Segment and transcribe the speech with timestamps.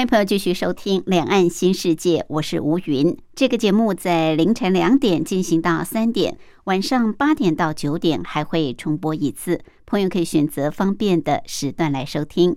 [0.00, 3.14] 欢迎朋友继续收听《两岸新世界》，我是吴云。
[3.34, 9.60] 这个节目在凌晨两点进行到三点，晚上八点到九点还会重播一次。
[9.84, 12.56] 朋友可以选择方便的时段来收听。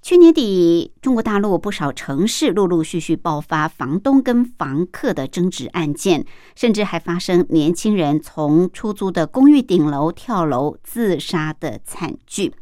[0.00, 12.52] 去年底，中国大陆不少城市陆陆续续爆发房东跟房客的争执案件，甚至还发生年轻人从出租的公寓顶楼跳楼自杀的惨剧。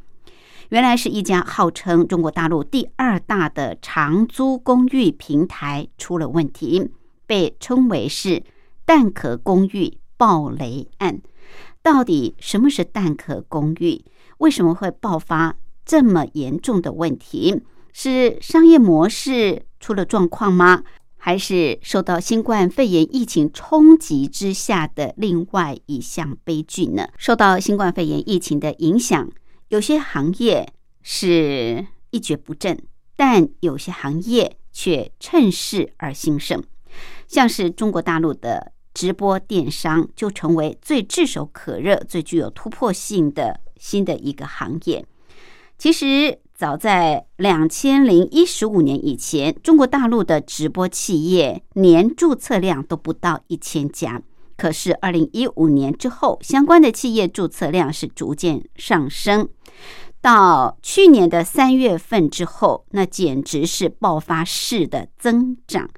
[0.70, 6.90] 原来是一家号称中国大陆第二大的长租公寓平台出了问题，
[7.24, 8.42] 被称为是
[8.84, 11.20] “蛋壳公寓爆雷案”。
[11.84, 14.04] 到底什么是蛋壳公寓？
[14.38, 17.62] 为什么会爆发这么严重的问题？
[17.92, 20.82] 是商业模式出了状况吗？
[21.16, 27.08] 还是受到新冠肺炎疫情冲击之下的另外一项悲剧呢？
[27.16, 29.28] 受到新冠肺炎疫情的影响。
[29.68, 30.72] 有些行业
[31.02, 32.78] 是一蹶不振，
[33.16, 36.62] 但有些行业却趁势而兴盛，
[37.26, 45.04] 像是中国大陆的直播电商，就成为最炙手可热、最具有突破性的新的一个行业。
[45.76, 54.22] 其实，早在两千零一十五年以前，中国大陆的直播企业年注册量都不到一千家。
[54.56, 59.48] 可是，二零一五年之后，相关的企业注册量是逐渐上升。
[60.22, 65.88] 到去年的三月份之后，那简直是爆发式的增长。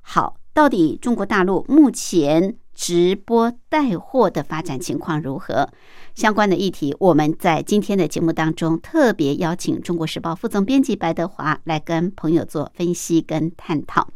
[0.00, 5.68] 好，到底中国大陆目前直播带货的发展情况如何？
[6.14, 14.08] 相关的议题，我们在今天的节目当中特别邀请《中国时报》副总编辑白德华来跟朋友做分析跟探讨。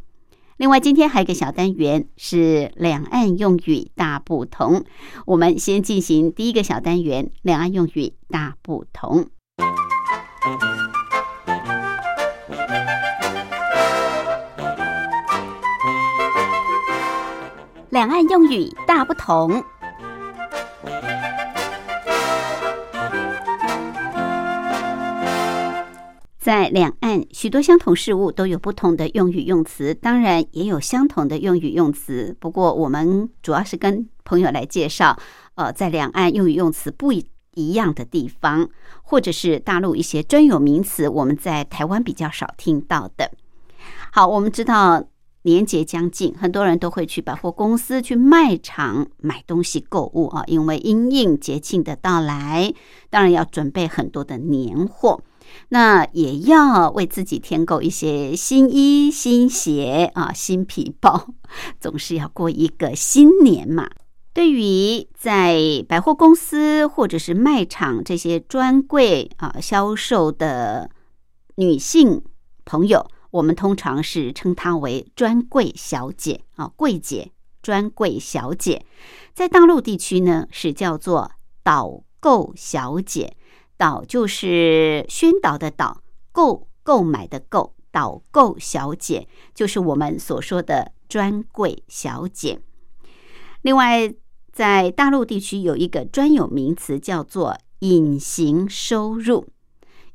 [0.63, 4.85] 另外，今天还有一个小单元是两岸用语大不同。
[5.27, 9.27] 我们先进行第一个小单元：两岸用语大不同。
[17.91, 19.65] 两岸用语大不同。
[26.43, 32.37] 在两岸，许多相同事物都有不同的用语用词，当然也有相同的用语用词。
[32.41, 35.17] 不过，我们主要是跟朋友来介绍，
[35.55, 38.69] 呃，在两岸用语用词不一样的地方，
[39.05, 43.31] 或者是大陆一些专有名词，我们在台湾比较少听到的。
[44.11, 45.05] 好，我们知道
[45.43, 52.75] 年节将近，很多人都会去百货公司、去卖场买东西购物啊，因为因应节庆的到来，
[53.11, 55.21] 当然要准备很多的年货。
[55.73, 61.29] 那也要为自己添购一些新衣、新鞋啊、新皮包，
[61.81, 63.89] 总是要过一个新年嘛。
[64.35, 65.57] 对于在
[65.89, 70.91] 百货公司或者是卖场这些专柜啊销售的
[71.55, 72.23] 女性
[72.67, 78.85] 朋友，我们通常是称她为专柜小姐啊，柜姐、专柜小姐。
[79.33, 81.31] 在大陆地区呢，是叫做
[81.63, 83.35] 导购小姐。
[83.83, 89.27] 导就是宣导的导，购购买的购，导购小姐
[89.57, 92.61] 就是我们所说的专柜小姐。
[93.63, 94.15] 另外，
[94.53, 99.49] 在大陆地区有一个专有名词叫做隐形收入，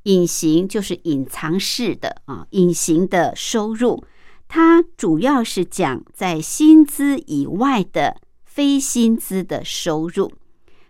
[0.03, 4.01] 隐形就是隐藏式的啊，隐形的收入，
[4.47, 10.31] 它主要是讲在薪资以外的非薪资的收入，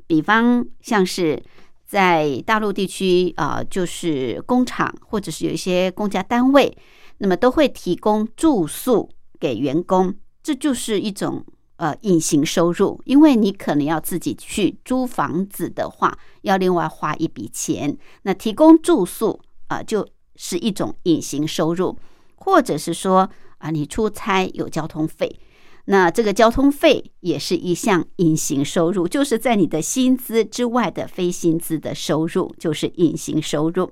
[0.05, 1.41] 比方像是。
[1.87, 6.77] 在大陆地区啊，就是工厂或者是有一些公家单位，
[7.19, 10.13] 那么都会提供住宿给员工，
[10.43, 11.45] 这就是一种
[11.77, 13.01] 呃隐形收入。
[13.05, 20.05] 因为你可能要自己去租房子的话，要另外花一笔钱，那提供住宿啊，就
[20.35, 21.97] 是一种隐形收入，
[22.35, 23.29] 或者是说
[23.59, 25.39] 啊，你出差有交通费。
[25.89, 33.91] 那这个交通费也是一项隐形收入，就是在你的薪资之外的非薪资的收入，就是隐形收入。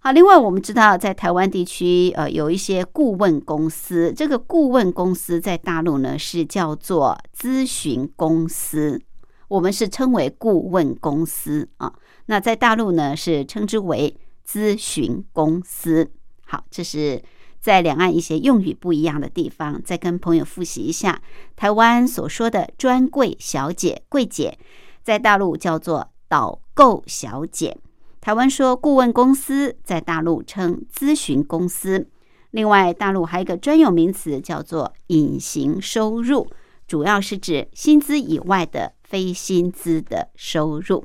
[0.00, 9.00] 好，另外我们知道，在台湾地区，呃，有一些顾问公司，这个顾问公司在大陆呢是叫做咨询公司。
[9.46, 11.92] 我们是称为顾问公司啊。
[12.26, 14.16] 那在大陆呢，是称之为
[14.48, 16.10] 咨询公司。
[16.46, 17.22] 好，这是
[17.60, 21.20] 在两岸一些用语不一样的地方，再跟朋友复习一下。
[21.56, 24.58] 台湾所说的专柜小姐、柜姐，
[25.02, 27.76] 在大陆叫做导购小姐。
[28.20, 32.08] 台湾说顾问公司，在大陆称咨询公司。
[32.50, 36.48] 另外，大陆还有一个专有名词叫做隐形收入，
[36.86, 41.04] 主要是指薪资以外的非薪资的收入。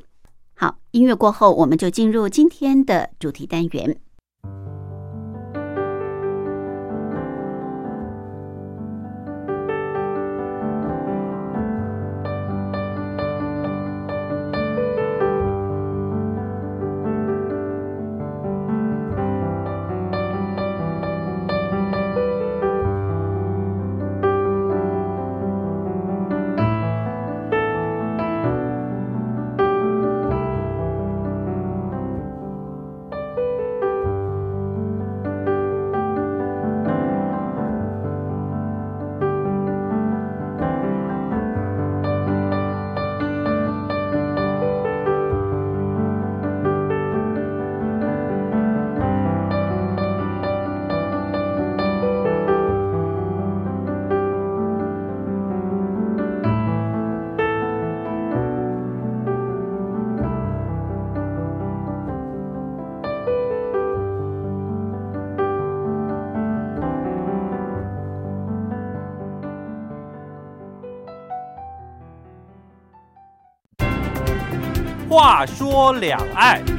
[0.55, 3.99] 好，音乐过后，我们就进入今天的主题单元。
[75.15, 76.75] 话说两岸。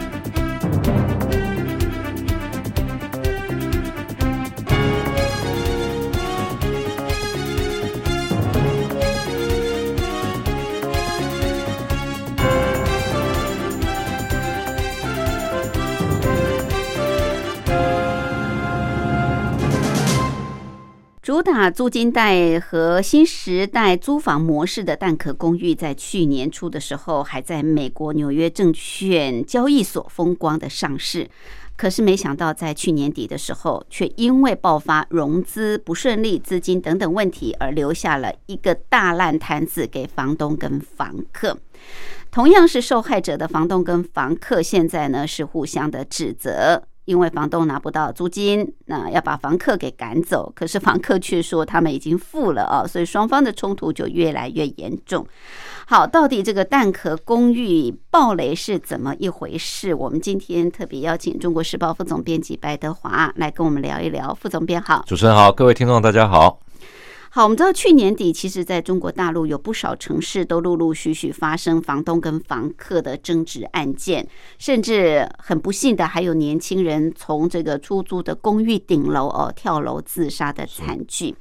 [21.47, 31.31] 打租金贷和新时代租房模式的蛋壳公寓，在去年初的时候，还在美国纽约证券交易所风光的上市。
[31.77, 41.57] 可是没想到，在去年底的时候，却因为爆发融资不顺利、资金等等问题，而留下了一个大烂摊子给房东跟房客。
[42.33, 46.83] 同样是受害者的房东跟房客，现在呢是互相的指责。
[47.07, 55.27] 因为房东拿不到租金，那要把房客给赶走，可是房客却说他们已经付了啊，所以双方的冲突就越来越严重。
[55.87, 59.95] 好，到底这个蛋壳公寓暴雷是怎么一回事？
[59.95, 64.35] 我们今天特别邀请中国时报副总编辑白德华来跟我们聊一聊。
[64.35, 66.66] 副总编好，主持人好，各位听众大家好。
[67.31, 74.27] 好，我们知道去年底，其实在中国大陆有不少城市都陆陆续续发生房东跟房客的争执案件，
[74.59, 81.35] 甚至很不幸的，还有年轻人从这个出租的公寓顶楼哦跳楼自杀的惨剧。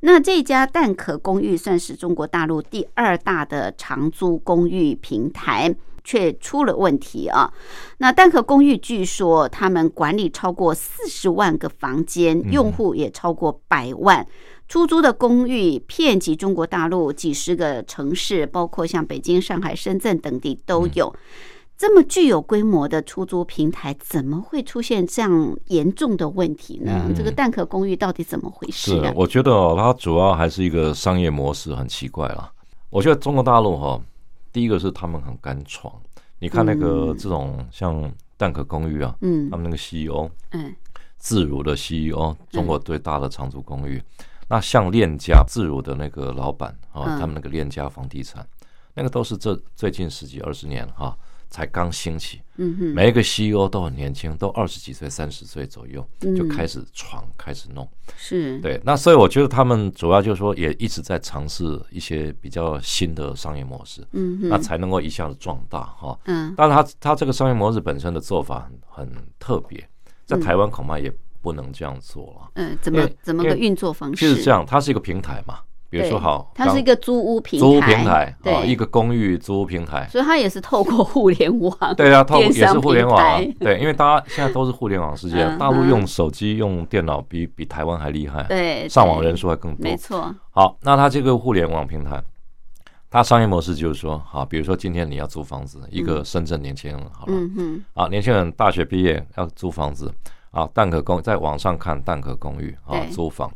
[0.00, 5.74] 那这家蛋壳公寓算是中国大陆第二大的长租公寓平台，
[6.04, 7.50] 却出了问题啊。
[7.98, 14.26] 那蛋壳公寓据说他们管理超过四十万个房间，用户也超过百万。
[14.70, 21.12] 出租的公寓遍及中国大陆几十个城市，包括像北京、上海、深圳等地都有。
[21.76, 27.10] 这么具有规模的出租平台，怎么会出现这样严重的问题呢？
[27.16, 28.92] 这个蛋壳公寓到底怎么回事？
[28.92, 32.52] 是，我觉得哦，它主要还是一个商业模式很奇怪了。
[32.90, 34.00] 我觉得中国大陆哈，
[34.52, 35.92] 第一个是他们很敢闯。
[36.38, 40.72] 你看那个这种像蛋壳公寓啊，嗯，他们那个 CEO，嗯，
[41.16, 44.00] 自如的 CEO，中国最大的长租公寓。
[44.50, 48.44] 那像链家自如的那个老板啊，他们那个链家房地产，
[48.94, 51.16] 那个都是这最近十几二十年哈
[51.48, 52.40] 才刚兴起。
[52.56, 56.04] 嗯哼，每一个 CEO 都很年轻，都二十几岁、三十岁左右
[56.36, 57.88] 就开始闯、开始弄。
[58.16, 58.80] 是，对。
[58.84, 64.04] 那所以我觉得他们主要就是说，也一直在尝试一些比较新的商业模式。
[64.14, 66.18] 嗯哼，那才能够一下子壮大哈。
[66.24, 69.88] 嗯，但是他他这个商业模式本身的做法很很特别，
[70.26, 71.12] 在台湾恐怕也。
[71.40, 72.50] 不能这样做了。
[72.54, 74.28] 嗯，怎么怎么个运作方式？
[74.28, 75.60] 就是这样，它是一个平台嘛。
[75.92, 80.06] 比如说，好，它是一个租屋平台租屋平台啊，一个公寓租屋平台。
[80.08, 81.76] 所以它也是透过互联网。
[81.96, 83.44] 对啊，透也是互联网。
[83.58, 88.44] 对，因为大家现在都是互联网世界，大陆用手机、用电脑比比台湾还厉害。
[88.44, 89.82] 对，上网人数还更多。
[89.82, 90.32] 没错。
[90.52, 92.22] 好，那它这个互联网平台，
[93.10, 100.08] 它商业模式就是说，好，比如说今天你要租房子，一个深圳年轻人，好了，嗯嗯，啊，年轻人大学毕业要租房子。
[100.50, 103.50] 啊，蛋壳公在网上看蛋壳公寓啊，租房。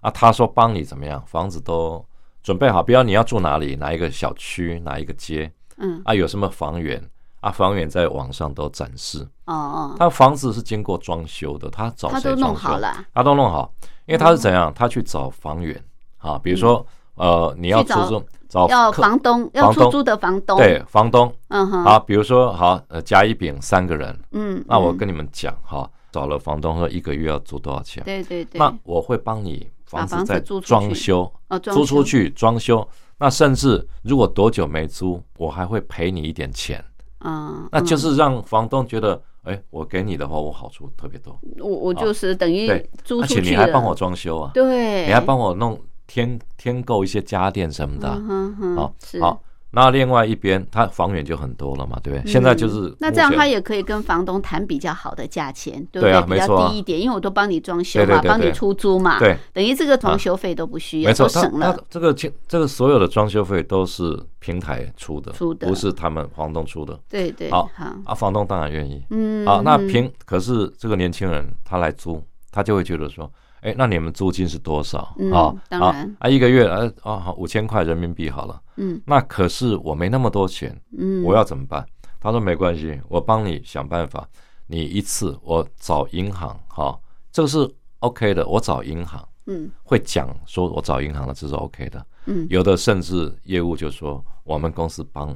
[0.00, 2.04] 啊，他说帮你怎么样，房子都
[2.42, 5.50] 准备好，比如你要住哪里，哪一个小区，哪一个街。
[5.78, 6.02] 嗯。
[6.04, 7.02] 啊，有什么房源
[7.40, 9.26] 啊，房源在网上都展示。
[9.46, 12.54] 哦哦，他房子是经过装修的，他找他都弄？
[12.54, 13.72] 好了，他都弄好，
[14.06, 14.72] 因为他是怎样？
[14.74, 15.82] 他去找房源。
[16.18, 16.86] 啊，比如说
[17.16, 21.30] 呃，你要出租找要客房东要出租的房东，对，房东。
[21.48, 28.00] 嗯哼，好，比如说好呃甲乙丙三个人，嗯，嗯那我跟你们讲哈，找了房东说一个月要租多少钱？
[28.04, 32.86] 对对对，那我会帮你房子子再装修，哦租出去装修。
[33.18, 36.84] 那甚至如果多久没租，我还会赔你一点钱。
[37.24, 42.68] 嗯，那就嗯是让房东觉得，哎，我给你的话，我好处特别多，我我就是等于
[43.02, 43.42] 租出去了。
[43.42, 48.16] 且你还帮我装修啊，对，你还帮我弄添添购一些家电什么的啊。
[48.20, 49.42] 嗯哼哼，好是，好，
[49.74, 52.30] 那另外一边，他房源就很多了嘛，对不对？
[52.30, 61.76] 现在就是嗯那这样他也可以跟房东谈比较好的价钱，对不对啊比较低一点，因为我都帮你装修嘛，帮你出租嘛，对，等于这个装修费都不需要，没错，都省了。
[61.90, 66.98] 这个这个所有的装修费都是平台出的，出的不是他们房东出的。
[67.08, 69.04] 对对，好好，啊，房东当然愿意。
[69.10, 73.30] 嗯，啊，那嗯平可是这个年轻人他来租，他就会觉得说，
[73.64, 75.40] 哎，那你们租金是多少嗯啊？
[75.40, 78.60] 啊当然啊，一个月呃啊好五千块人民币好了。
[78.76, 81.84] 嗯那可是我没那么多钱，嗯，我要怎么办？
[82.20, 84.28] 他说没关系，我帮你想办法。
[84.66, 86.98] 你一次我找银行，哈，
[87.32, 88.46] 这个是 OK 的。
[88.46, 92.06] 我找银行嗯会讲说，我找银行的这是 OK 的。
[92.26, 95.34] 嗯有的甚至业务就说，我们公司帮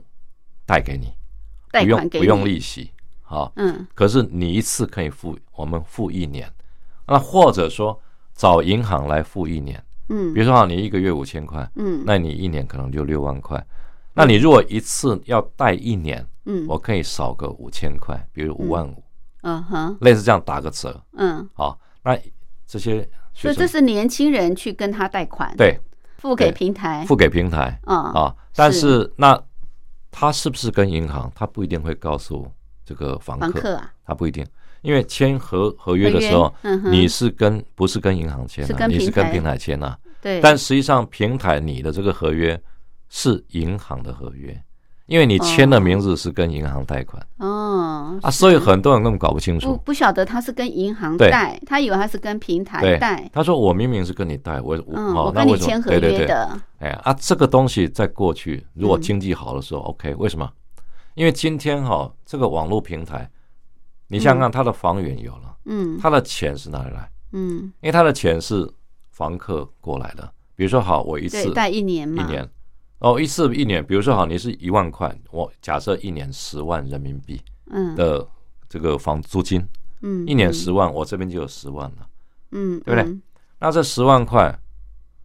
[0.67, 1.13] 贷给你，
[1.71, 2.91] 贷不用不用利息，
[3.23, 3.53] 好。
[3.57, 6.51] 嗯可是你一次可以付，我们付一年，
[7.07, 7.99] 那或者说
[8.39, 10.33] 找银行来付一年，嗯。
[10.33, 12.05] 比如说啊，你一个月五千块，嗯。
[12.07, 13.63] 那你一年可能就六万块。
[14.15, 16.65] 那你如果一次要贷一年，嗯。
[16.69, 19.03] 我可以少个五千块，比如五万五，
[19.43, 21.03] 嗯哼类似这样打个折。
[21.15, 22.17] 嗯，好，那
[22.65, 25.79] 这些所以这是年轻人去跟他贷款，，对。
[26.19, 27.79] 付给平台，付给平台。
[27.87, 29.41] 嗯啊，但是那
[30.11, 31.31] 他是不是跟银行？
[31.33, 32.45] 他不一定会告诉
[32.85, 34.45] 这个房客，房客啊，他不一定，
[34.83, 38.99] 因为签合合约的时候嗯，你是跟不是跟银行签啊，是跟平台。
[38.99, 39.99] 你是跟平台签啊。
[40.21, 42.61] 对，但实际上，平台你的这个合约
[43.09, 44.61] 是银行的合约，
[45.07, 47.25] 因为你签的名字是跟银行贷款。
[47.39, 49.77] 哦啊，所以很多人根本搞不清不楚。
[49.85, 51.31] 不晓得他是跟银行对。
[51.31, 52.99] 贷，他以为他是跟平台对。
[52.99, 59.01] 贷，，他说我明明是跟你贷，我嗯，哦我跟你签合对对对，约的，哎啊，这个东西在过去，如果嗯。
[59.01, 60.51] 经济好的时候、OK，为什么？
[61.15, 63.31] 因为今天哈、这个网络平台，
[64.09, 67.11] 你想想看，它的房源有了，嗯他的钱是哪里来？
[67.33, 68.69] 嗯，因为他的钱是
[69.11, 70.33] 房客过来的。
[70.57, 72.51] 比如说，好，我一次，贷一年嘛，一年，
[72.99, 78.27] 哦，一次一年，比如说好，你是一万块，我假设一年十万人民币嗯的
[78.69, 79.65] 这个房租金，
[80.03, 82.09] 嗯，一年嗯十万，我这边就有十万了。
[82.51, 83.23] 嗯，对不对嗯？
[83.61, 84.59] 那这十万块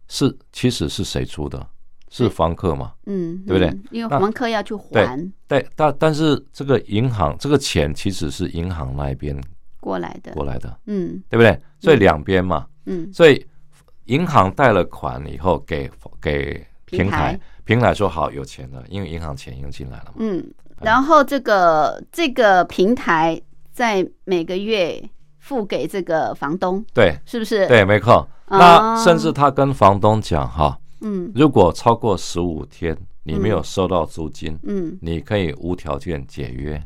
[0.08, 1.66] 是其实是谁出的？
[2.16, 2.92] 是房客嘛？
[3.06, 3.82] 嗯，对不对嗯？
[3.90, 5.18] 因为房客要去对还
[5.48, 9.36] 对，但但是这个银行这个钱其实是银行那边
[9.80, 11.60] 过来的，过来的，嗯对不对？
[11.80, 13.44] 所以两边嘛，嗯所以
[14.04, 15.90] 银行贷了款以后给
[16.20, 20.12] 给平台平台，说好有钱了，因为银行钱已经进来了嘛。
[20.18, 20.44] 嗯，
[20.82, 23.40] 然后这个这个平台
[23.72, 25.02] 在每个月
[25.40, 28.28] 付给这个房东，对是不是？，对，没错。
[28.46, 31.30] 啊那甚至他跟房东讲哈，嗯。
[31.34, 34.98] 如果超过十五天你没有收到租金，嗯。
[35.00, 36.82] 你可以无条件解约。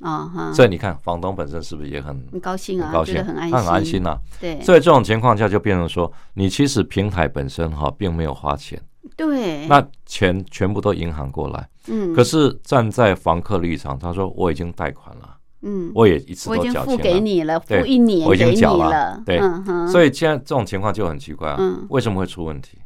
[0.00, 3.58] 啊哈，所以你看，房东本身是不是也很很高兴啊，很高兴，很安心。
[3.58, 4.58] 很安心呐、对。
[4.62, 8.80] 所以这种情况下就变成说，你其实平台本身哈并没有花钱，
[9.14, 11.68] 对，那钱全部都银行过来。
[11.88, 19.38] 嗯，可是站在房客立场，他说我已经贷款了，嗯，我也一次都缴钱，给你了，付对一年我已经缴了了，对。
[19.38, 21.84] 嗯，所以现在这种情况就很奇怪啊，嗯。
[21.90, 22.78] 为什么会出问题？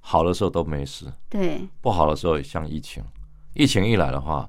[0.00, 3.02] 好的时候都没事，对，不好的时候像疫情，
[3.54, 4.48] 疫情一来的话，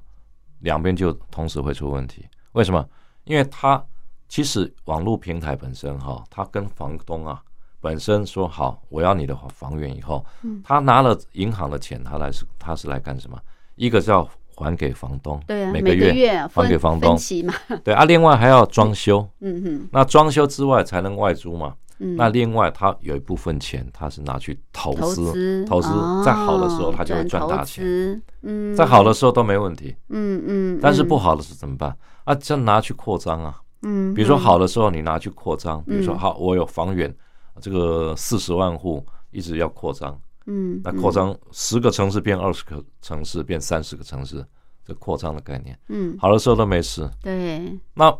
[0.60, 2.26] 两边就同时会出问题。
[2.52, 2.84] 为什么？
[3.24, 3.82] 因为他
[4.28, 7.40] 其实网络平台本身哈，他跟房东啊
[7.80, 13.38] 本身说好，我要你的房源以后，嗯他拿了银行的钱，他来是他是来干什么？
[13.76, 17.16] 一个是要还给房东，对啊，每个月还给房东
[17.82, 21.74] 对啊，另外还要装修，嗯哼，那装修之外才能外租嘛。
[21.98, 29.94] 嗯，那另外他有一部分钱，他是拿去投投资，投资哦在好的时候他就会赚大钱，资嗯，在好的时候都没问题。
[30.08, 31.96] 嗯嗯，但是嗯不好的是怎么办？
[32.24, 33.58] 啊，这拿去扩张啊。
[33.82, 34.40] 嗯，比如说嗯。
[34.40, 37.12] 好的时候你拿去扩张，比如说嗯好，我有房源，
[37.60, 44.44] 这个四十万户一直要扩张，嗯，那扩张十个城市变二十个城市，变三十个城市，
[44.86, 45.78] 这扩张的概念。
[45.88, 48.16] 嗯，嗯，好的时候都没事，对，那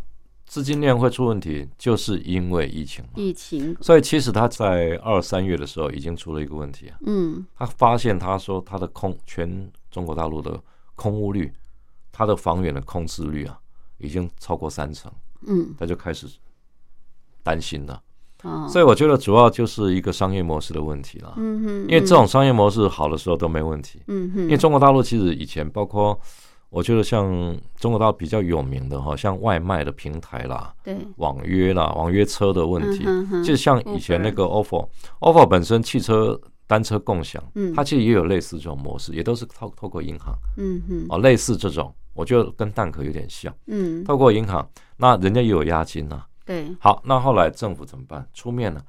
[0.53, 3.13] 资金链会出问题，就是因为疫情嘛。
[3.15, 10.63] 疫情，所以其实他在二三月的时候已经出了一个问题啊，嗯他发现他说他的空全中国大陆的
[10.95, 11.51] 空屋率
[12.13, 13.59] 他的房源的空置率啊，
[13.97, 15.11] 已经超过三成，
[15.47, 16.27] 嗯，他就开始
[17.43, 18.03] 担心了。
[18.43, 21.33] 哦，所以我觉得主要就是一个商业模式的问题了。
[21.39, 24.03] 嗯哼，因为这种商业模式好的时候都没问题。
[24.09, 26.21] 嗯哼，因为中国大陆其实以前包括，
[26.73, 27.29] 我觉得像
[27.77, 48.27] 中国大陆比较有名的哈，像外卖的平台啦，对，网约啦，网约车的问题，嗯哼就像以前那个 ofo，ofo 本身汽车单车共享，嗯它其实也有类似这种模式，也都是透透过银行嗯哼，哦，类似这种，我觉得跟蛋壳有点像，嗯，透过银行，那人家也有押金呐、对，好，那后来政府怎么办？
[48.33, 48.83] 出面了，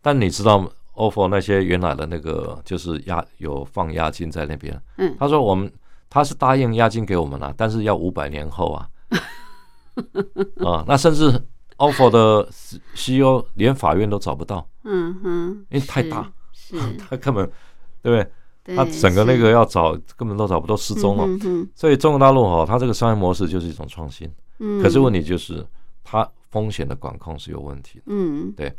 [0.00, 0.64] 但你知道
[0.94, 5.16] ofo 那些原来的那个就是押有放押金在那边，嗯。
[5.18, 5.68] 他说我们
[6.14, 8.88] 他是答应押金给我们了，但是要五百年后啊，
[10.64, 11.28] 啊，那甚至
[11.78, 12.48] offer 的
[12.94, 16.32] CEO 连法院都找不到，嗯哼，因为太大，
[16.96, 17.44] 他根本
[18.00, 18.30] 对不
[18.64, 18.76] 对？
[18.76, 21.24] 他整个那个要找根本都找不到，失踪了。
[21.26, 24.30] 嗯哼所以中国大陆哈，它这个商业模式就是一种创新，
[24.60, 25.66] 嗯，可是问题就是
[26.04, 28.04] 它风险的管控是有问题的。
[28.06, 28.72] 嗯，对，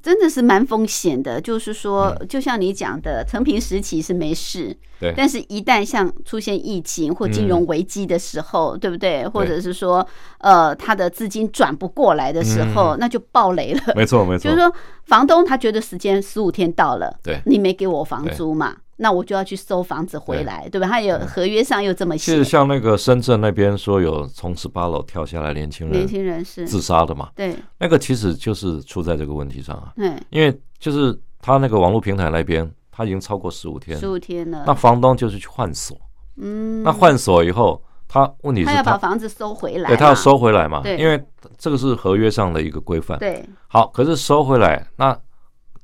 [0.00, 1.40] 真的是蛮风险的。
[1.40, 9.26] 就是说，就像你讲的，成平时期是没事，嗯对但是一旦像出现疫情或金融危机的时候，对不对？
[9.26, 10.06] 或者是说，
[10.38, 13.80] 呃，他的资金转不过来的时候，嗯那就爆雷了。
[13.96, 14.56] 没错，没错就是。
[14.56, 14.72] 说，
[15.06, 20.86] 房东他觉得时间十五天到了，对你没给我房租嘛，那我就要去收房子回来，对吧？
[20.86, 35.98] 他有合约上又这么写其实，像那个深圳那边说有从十八楼跳下来年轻人年人轻人是自杀的嘛，对，那个其实就是出在这个问题上啊，嗯，因为就是他那个网络平台那边，他已经超过十五天十，五天了，那房东就是去换锁，
[36.36, 41.20] 嗯，那换锁以后，他问题是他要把房子收回来，对他要收回来嘛，对因为
[41.58, 43.18] 这个是合约上的一个规范。
[43.18, 45.18] 对，好，可是收回来，那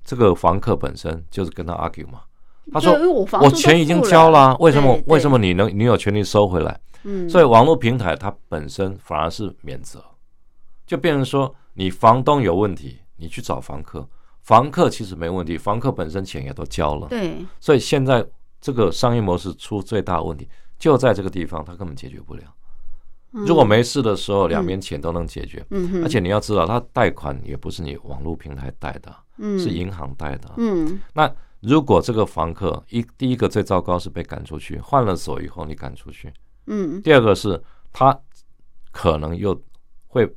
[0.04, 2.20] 这个房客本身就是跟他 argue 嘛，
[2.72, 2.92] 他说
[3.40, 6.80] 我钱已经交了，为什么为什么你能你有权利收回来？
[7.04, 10.02] 嗯，所以网络平台它本身反而是免责，
[10.86, 14.06] 就变成说你房东有问题，你去找房客，
[14.42, 18.26] 房客其实没问题，房客本身钱也都交了，对，所以现在
[18.60, 22.42] 这个商业模式出最大的问题就在这个地方，它根本解决不了。
[23.30, 30.50] 如果没事的时候，两边钱都能解决，嗯，而且你要知道，他贷款也不是你网络平台贷的，嗯是银行贷的。
[30.56, 36.32] 嗯那如果这个房客一第一个最糟糕是被赶出去，换了锁以后你赶出去，
[36.66, 37.02] 嗯。
[37.02, 37.60] 第二个是
[37.92, 38.18] 他
[38.92, 39.60] 可能又
[40.06, 40.36] 会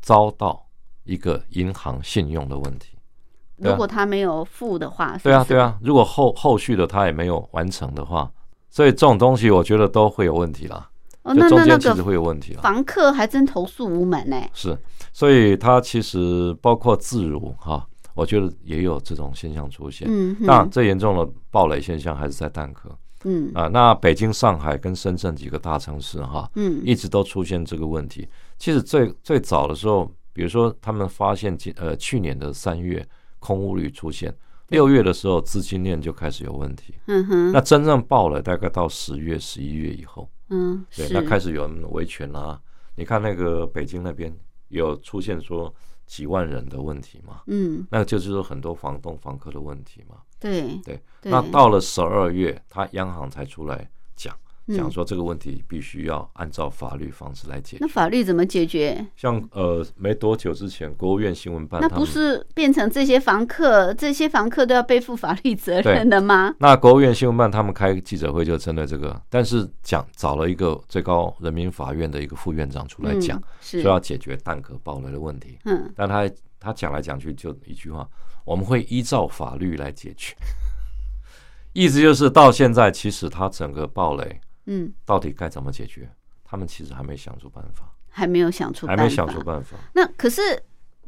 [0.00, 0.66] 遭到
[1.04, 2.96] 一个银行信用的问题。
[2.96, 3.70] 啊。
[3.70, 8.30] 如果他没有付的话，对啊，对，啊，如果后后续的他也没有完成的话，
[8.70, 10.88] 所以这种东西我觉得都会有问题啦，
[11.22, 12.62] 那那那中间其实个会有问题了。
[12.62, 14.76] 房客还真投诉无门呢，是，
[15.12, 20.06] 所以他其实包括自如哈，我觉得也有这种现象出现。
[20.10, 22.90] 嗯哼，当然，最严重的暴雷现象还是在蛋壳
[23.24, 23.68] 嗯啊。
[23.68, 28.28] 那北京、上海跟深圳几个大城市哈，嗯一直都出现这个问题。
[28.58, 33.06] 其实最最早的时候，比如说他们发现今呃去年的三月
[33.38, 34.34] 空屋率出现，
[34.68, 36.94] 六月的时候资金链就开始有问题。
[37.06, 42.60] 嗯哼，那真正爆了，大概到十月、十一月以后，嗯对，那开始有人维权啦。
[42.94, 44.34] 你看那个北京那边
[44.68, 45.72] 有出现说
[46.12, 47.86] 几万人的问题嘛，嗯。
[47.90, 50.16] 那就是说很多房东、房客的问题嘛。
[50.38, 57.88] 对对，那到了十二月，他央行才出来讲，嗯讲说这个问题必须要按照法律方式来解决那。
[57.88, 59.04] 法律怎么解决？
[59.16, 66.54] 像呃，没多久之前，国务院新闻办那不是变成这些房客，这些房客都要背负法律责任的吗？
[66.60, 75.58] 那国务院新闻办他们开记者会就针对这个，但是讲找了一个最高人民法院的一个副院长出来讲，嗯是说要解决蛋壳爆雷的问题。
[75.64, 78.08] 嗯但他他讲来讲去就一句话：
[78.44, 80.36] 我们会依照法律来解决。
[81.74, 86.10] 意思就是到现在，其实他整个暴雷嗯，到底该怎么解决，
[86.44, 89.76] 他们其实还没想出办法，还没有想出，还没想出办法。
[89.94, 90.40] 那可是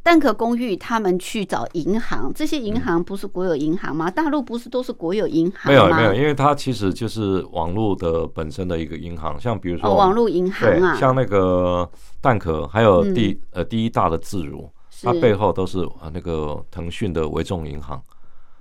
[0.03, 4.11] 蛋壳公寓他们去找银行，这些银行不是国有银行吗？
[4.11, 5.69] 大陆不是都是国有银行吗？
[5.71, 11.90] 没有没有，因为它其实就是网络的本身的一个银行，像比如说哦，网络银行对，啊，像那个
[12.21, 13.14] 蛋壳，还有嗯。
[13.14, 14.71] 第、呃第一大的自如，
[15.03, 18.03] 它背后都是呃那个腾讯的微众银行。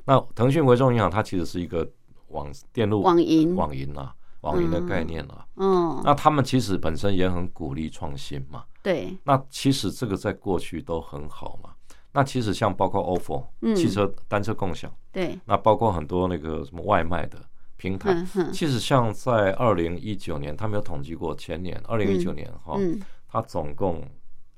[0.06, 1.90] 那腾讯微众银行它其实是一个
[2.28, 5.46] 网电路网银，网银啊，网银的概念啊。
[5.58, 8.64] 嗯，那他们其实本身也很鼓励创新嘛。
[8.82, 11.72] 对，那其实这个在过去都很好嘛。
[12.16, 13.76] 那其实像包括 ofo 嗯。
[13.76, 17.40] 汽车单车共享，对，那包括很多那个什么外卖的
[17.76, 24.08] 平台，其实像在二零一九年，他们有统计过，前年二零一九年哈，嗯它总共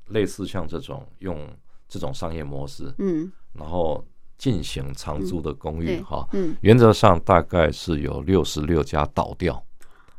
[0.08, 1.48] 类似像这种用
[1.88, 3.32] 这种商业模式，嗯。
[3.54, 4.06] 然后
[4.38, 9.64] 进行长租的公寓哈，嗯，原则上大概是有六十六家倒掉，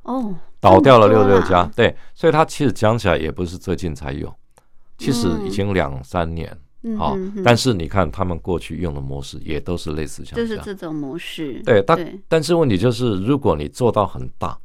[0.06, 4.34] 哦，倒掉了六十六家，对，所以它其实讲起来也不是最近才有，
[4.98, 6.56] 其实已经两三年。
[6.96, 11.60] 好，但是你看他们过去用的模式也都是类似像就是这种模式。
[11.64, 14.56] 对，但但是问题就是，如果你做到很大，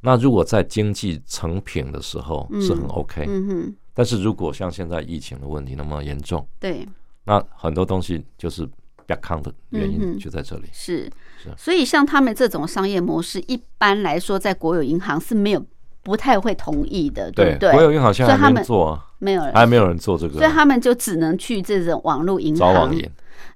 [0.00, 3.24] 那如果在经济成品的时候是很 OK。
[3.28, 3.76] 嗯哼。
[3.94, 6.84] 但是如果像现在疫情的问题那么严重，对，
[7.22, 8.72] 那很多东西就是比
[9.06, 10.64] 较康的原因就在这里。
[10.72, 11.12] 是是，
[11.56, 15.64] 所以像他们这种商业模式，一般来说在国有银行是没有。
[16.02, 17.72] 不太会同意的，对不对？
[17.72, 22.72] 国有银行现在还没做，没有人，还没有人做这个，所以他们就只能去这种网络银行。
[22.74, 23.06] 找网银。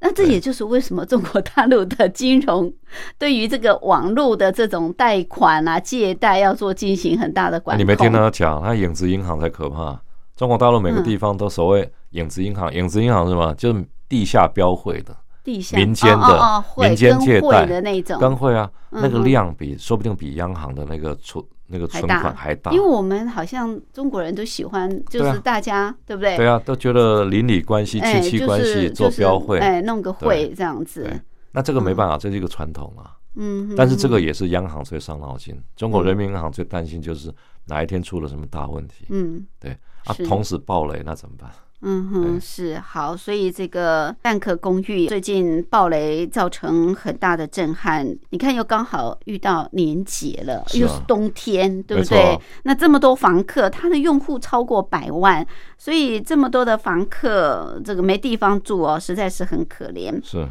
[0.02, 2.70] 那这也就是为什么中国大陆的金融
[3.18, 7.82] 对于这个网络的这种贷款啊、借贷要做进行很大的管理。
[7.82, 9.98] 你没听他讲，他影子银行才可怕。
[10.36, 13.54] 中国大陆每个地方都所谓影子银行，影子银行是什么？
[13.54, 15.16] 就是地下标会的。
[15.44, 22.72] 地下民间的民间借贷的那种，跟会啊，那个量比说不定比央行的那个存那个存款还大。
[22.72, 26.37] 因为我们好像中国人都喜欢，就是大家对不对？
[26.38, 31.09] 对啊，都觉得邻里关系、亲戚关系做标会，哎，弄个会这样子。
[31.52, 33.12] 那这个没办法，这是一个传统啊。
[33.37, 33.74] 嗯。
[33.76, 37.30] 但是这个也是央行最伤脑筋，中国人民银行最担心就是
[37.66, 39.07] 哪一天出了什么大问题。
[39.11, 39.46] 嗯。
[39.61, 39.76] 对
[40.07, 41.50] 啊，同时暴雷那怎么办？
[41.86, 48.06] 嗯哼，是好，所以这个蛋壳公寓最近暴雷造成很大的震撼。
[48.30, 52.38] 你看，又刚好遇到年节了，又是冬天，对不对？
[52.62, 60.18] 那这么多房客，他的用户超过百万，所以这么多的房客，这个没地方住哦，实在是很可怜。
[60.24, 60.48] 是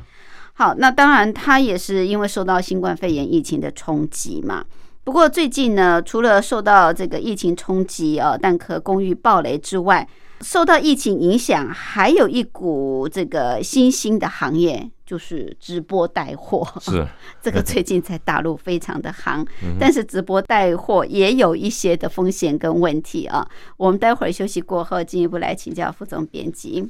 [0.54, 4.64] 好，那当然，他也是因为受到新冠肺炎疫情的冲击嘛。
[5.04, 10.08] 不过最近呢，除了受到这个疫情冲击啊，蛋壳公寓暴雷之外，
[10.44, 16.68] 受到疫情影响，还有一股这个新兴的行业，就是直播带货。
[16.82, 17.08] 是
[17.42, 19.46] 这个最近在大陆非常的行，
[19.80, 23.48] 但是直播带货也有一些的风险跟问题啊。
[23.78, 26.90] 我们待会儿休息过后，进一步来请教副总编辑。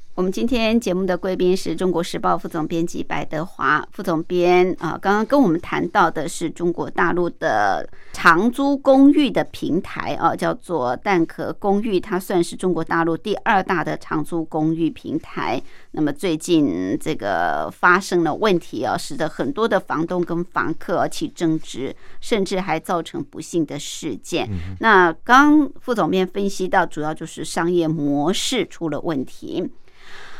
[0.13, 15.61] 我们今天节目的贵宾是中国时报副总编辑白德华副总编啊，刚刚跟我们谈到的是中国大陆的长租公寓的平台啊，叫做蛋壳公寓，它算是中国大陆第二大的长租公寓平台。
[15.91, 24.49] 那么最近这个发生了问题啊，使得很多的房东跟房客起争执，甚至还造成不幸的事件。
[24.81, 29.71] 那刚副总编分析到，主要就是商业模式出了问题。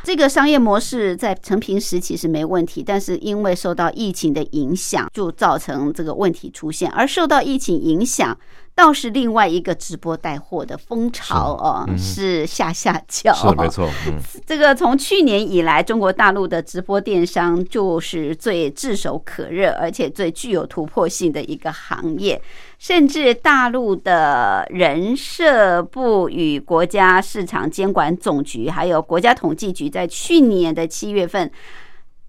[0.03, 6.89] 这个商业模式在成平时期是没问题，但是因为受到疫情的影响，就造成这个问题出现。
[6.91, 8.37] 而受到疫情影响。
[8.81, 13.31] 倒是另外一个直播带货的风潮哦，是下下叫。
[13.31, 13.87] 是没错，
[14.43, 22.41] 这个从去年以来，中国大陆的直播电商就是最炙手可热，而且最具有突破性的一个行业。
[22.79, 31.51] 甚至大陆的人社部与国家市场监管总局，还有国家统计局，在去年的七月份。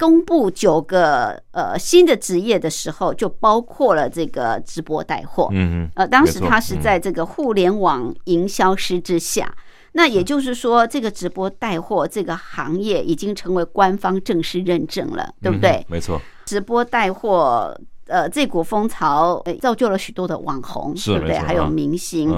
[0.03, 5.47] 公布九个呃新的职业的时候，就包括了这个直播带货。
[5.53, 5.91] 嗯嗯。
[5.95, 9.55] 呃，当时他是在这个互联网营销师之下，
[9.93, 15.87] 那也就是说，这个直播带货这个行业已经成为官方正式认证了，对不对？
[15.89, 16.21] 没错。
[16.45, 17.79] 直播带货。
[18.09, 21.39] 呃，这股风潮造就了许多的网红，对不对？
[21.39, 22.35] 还有明星。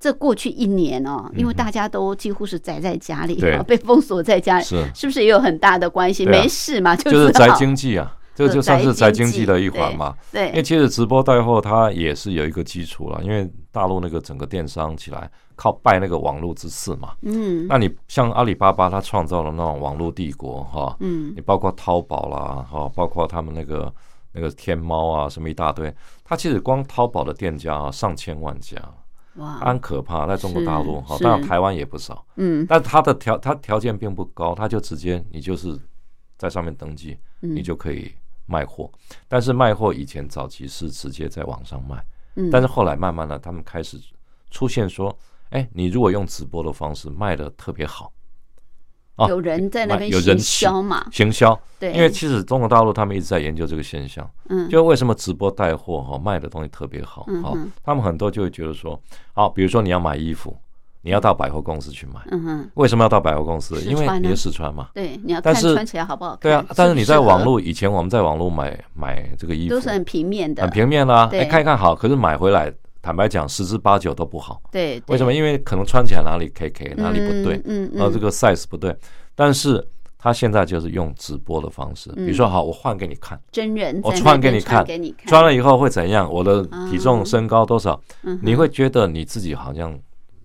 [0.00, 3.38] 这过去一年哦，因为大家都几乎是宅在家里，
[3.68, 6.24] 被封锁在家里，是是不是也有很大的关系？
[6.24, 10.14] 没事嘛，就是宅经济啊， 这个就算是宅经济的一环嘛。
[10.32, 17.10] 对，因为其实直播带货它也是有一个基础了，因为大陆那个整个电商起来靠拜那个网络之赐嘛。
[17.22, 20.96] 嗯，那你像阿里巴巴，它创造了那种网络帝国哈。
[21.00, 23.92] 嗯，你包括淘宝啦，哈，包括他们那个。
[24.34, 25.94] 那个天猫啊，什么一大堆，
[26.24, 28.76] 它其实光淘宝的店家啊，上千万家，
[29.36, 30.26] 哇，很可怕。
[30.26, 35.78] 在中国大陆哈，当然台湾也不少，嗯，但它的条它条件并不高，它就直接你就是
[36.36, 38.12] 在上面登记，你就可以
[38.46, 38.90] 卖货。
[39.28, 44.00] 但是卖货以前早期是直接在网上卖，嗯，但是后来慢慢的他们开始
[44.50, 45.16] 出现说，
[45.50, 48.12] 哎，你如果用直播的方式卖的特别好。
[49.28, 51.06] 有人在那边行销嘛？
[51.12, 59.00] 行销，对，因为其实中国大陆他们一直在研究这个现象，嗯，就为什么直播带货哈卖的东西特别好，好，他们很多就会觉得说，
[59.32, 60.56] 好，比如说你要买衣服，
[61.02, 63.80] 你要到百货公司去买，嗯哼，为什么要到百货公司？
[63.82, 66.40] 因为你要试穿嘛，对，你要看穿起来好不好看？
[66.40, 72.72] 对啊，但是你在网络以前我们在网络买买这个衣服都是很平面的，很平面啦，哎，看一看好，可是买回来。
[73.04, 74.62] 坦白讲，十之八九都不好。
[74.72, 75.34] 对，为什么？
[75.34, 78.96] 因为可能穿起来哪里 K K，哪里不对，嗯然后这个 size 不对。
[79.34, 79.86] 但是
[80.16, 84.86] 他现在就是用直播的方式，比如说，好，我换给你看，真人，我穿给你看，
[85.26, 86.32] 穿了以后会怎样？
[86.32, 88.00] 我的体重、身高多少？
[88.40, 89.94] 你会觉得你自己好像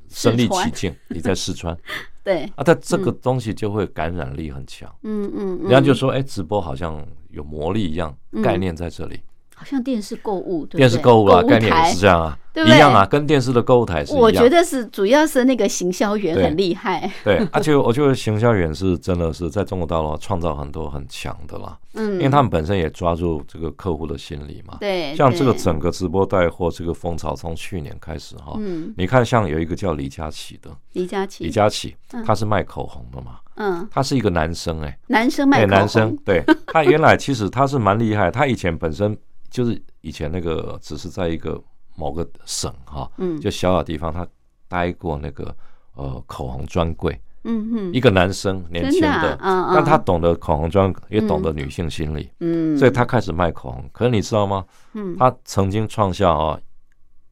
[0.10, 1.74] 身临其境，你在试穿。
[2.26, 4.94] 对啊，但这个东西就会感染力很强。
[5.04, 9.22] 嗯嗯，人家就说，哎，直播好像有魔力一样，概念在这里。
[9.60, 14.24] 好像电视购物，电视购物啊，概念也是这样啊，对一样啊，跟电视的购物台是一样。
[14.24, 17.12] 我觉得是主要是那个行销员很厉害。
[17.26, 21.78] 对，而且我觉得行销员是真的是在中国大陆创造很多很强的啦。
[21.96, 24.78] 嗯，因为他们本身也抓住这个客户的心理嘛。
[24.80, 36.42] 对，像这个整个直播带货这个风潮，从去年开始哈，嗯，你看像有一个叫李佳琦的，李佳琦，李佳琦，他是卖口红的嘛，嗯，他是一个男生哎，男生卖口红，男生，对。
[36.68, 39.18] 他原来其实他是蛮厉害，他以前本身
[39.50, 39.82] 就是。
[40.02, 41.62] 以前那个只是在一个
[41.98, 44.26] 某个省哈，嗯，就小小地方，他
[44.70, 45.54] 待过那个
[45.94, 53.90] 呃口红专柜，嗯哼，一个男生年轻的，但他懂得口红专，也懂得女性心理，嗯，所以他开始卖口红。
[53.92, 54.66] 可是你知道吗？
[54.94, 56.58] 嗯，他曾经创下啊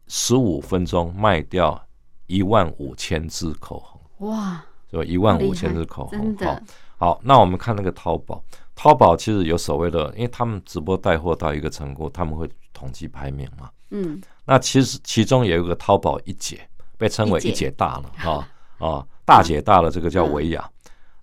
[0.07, 1.81] 十五分钟卖掉
[2.25, 6.59] 一万五千支口红，哇，就一万五千支口红，好，
[6.97, 8.43] 好，那我们看那个淘宝。
[8.77, 13.71] 淘宝其实有所谓的，因为他们直播带货到一个程度，他们会统计排名嘛。
[13.89, 16.59] 嗯，那其实其中有一个淘宝一姐，
[16.95, 20.69] 被称为一姐大了， 哈啊，大姐大了，这个叫维亚。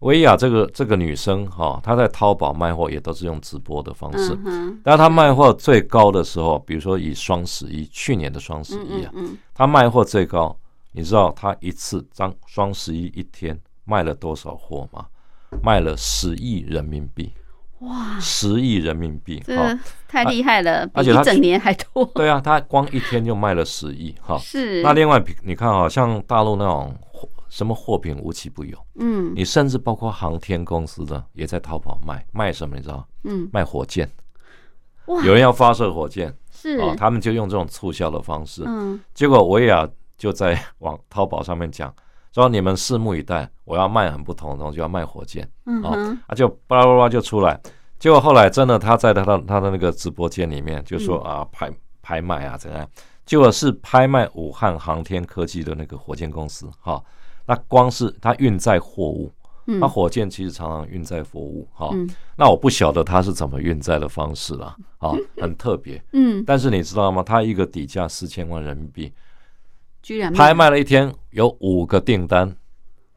[0.00, 4.36] 维亚这个这个女生哈，她在淘宝卖货也都是用直播的方式。
[4.44, 10.54] 嗯但她卖货最高的时候，比如说以双十一去年的双十一啊，嗯她卖货最高，
[10.90, 15.06] 你知道她一次张双十一一天卖了多少货吗？
[15.62, 17.32] 卖了十亿人民币，
[17.86, 19.78] 哇，十亿人民币哈这个。
[20.08, 22.04] 太厉害了，比而且他一整年还多。
[22.14, 24.38] 对啊，他光一天就卖了十亿哈。
[24.38, 33.04] 是，那另外你看啊，像大陆那种货什么货品无奇不有，嗯你甚至包括航天公司的也在淘宝卖，卖什么你知道？
[33.24, 34.08] 嗯，卖火箭，
[35.06, 38.62] 哇，有人要发射火箭是，啊，他们就用这种促销的方式。
[38.66, 41.92] 嗯结果维亚就在往淘宝上面讲，
[42.34, 45.48] 说你们拭目以待，我要卖很不同的东西，要卖火箭
[45.82, 45.94] 啊
[46.26, 47.60] 啊，就巴拉巴拉就出来。
[47.98, 52.86] 结果后来真的他在他的他的那个直播间里面就说嗯啊拍拍卖啊怎样，
[53.24, 57.02] 结果是拍卖武汉航天科技的那个火箭公司哈，
[57.46, 59.32] 那光是他运载货物。
[59.66, 66.04] 那火箭其实常常运载货物，哈、嗯那我不晓得它是怎么运载的方式啦，啊，很特别。
[66.12, 67.22] 嗯，但是你知道吗？
[67.22, 69.10] 它一个底价四千万人民币，
[70.04, 72.54] 居然拍卖了一天有五个订单，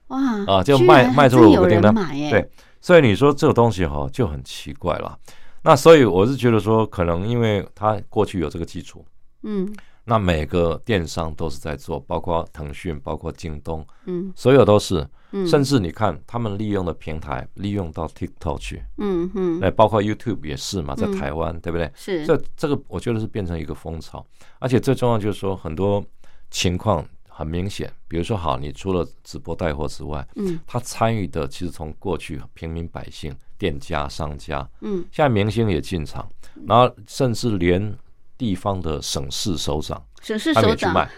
[0.07, 1.93] 哇啊就卖卖出了五个订单。
[2.31, 5.19] 对所以你说这个东西哈就很奇怪了。
[5.63, 9.05] 那所以我是觉得说，可能因为它过去有这个基础，
[9.43, 9.71] 嗯。
[10.09, 14.31] 那每个电商都是在做，包括腾讯，包括京东，嗯。
[14.33, 15.05] 所有都是。
[15.33, 19.59] 嗯，甚至你看他们利用的平台，利用到 TikTok 去，嗯嗯。
[19.59, 21.17] 那包括 YouTube 也是嘛，在嗯。
[21.17, 21.91] 台湾，对不对？
[21.93, 22.25] 是。
[22.25, 24.25] 这这个我觉得是变成一个风潮，
[24.59, 26.01] 而且最重要就是说很多
[26.49, 36.27] 情况很明显，比如说好，你除了直播带货之外，嗯他参与的其实从过去平民百姓、店家、商家，嗯现在明星也进场，
[36.65, 37.95] 然后甚至连
[38.37, 41.09] 地方的省市首长省市首长也去卖。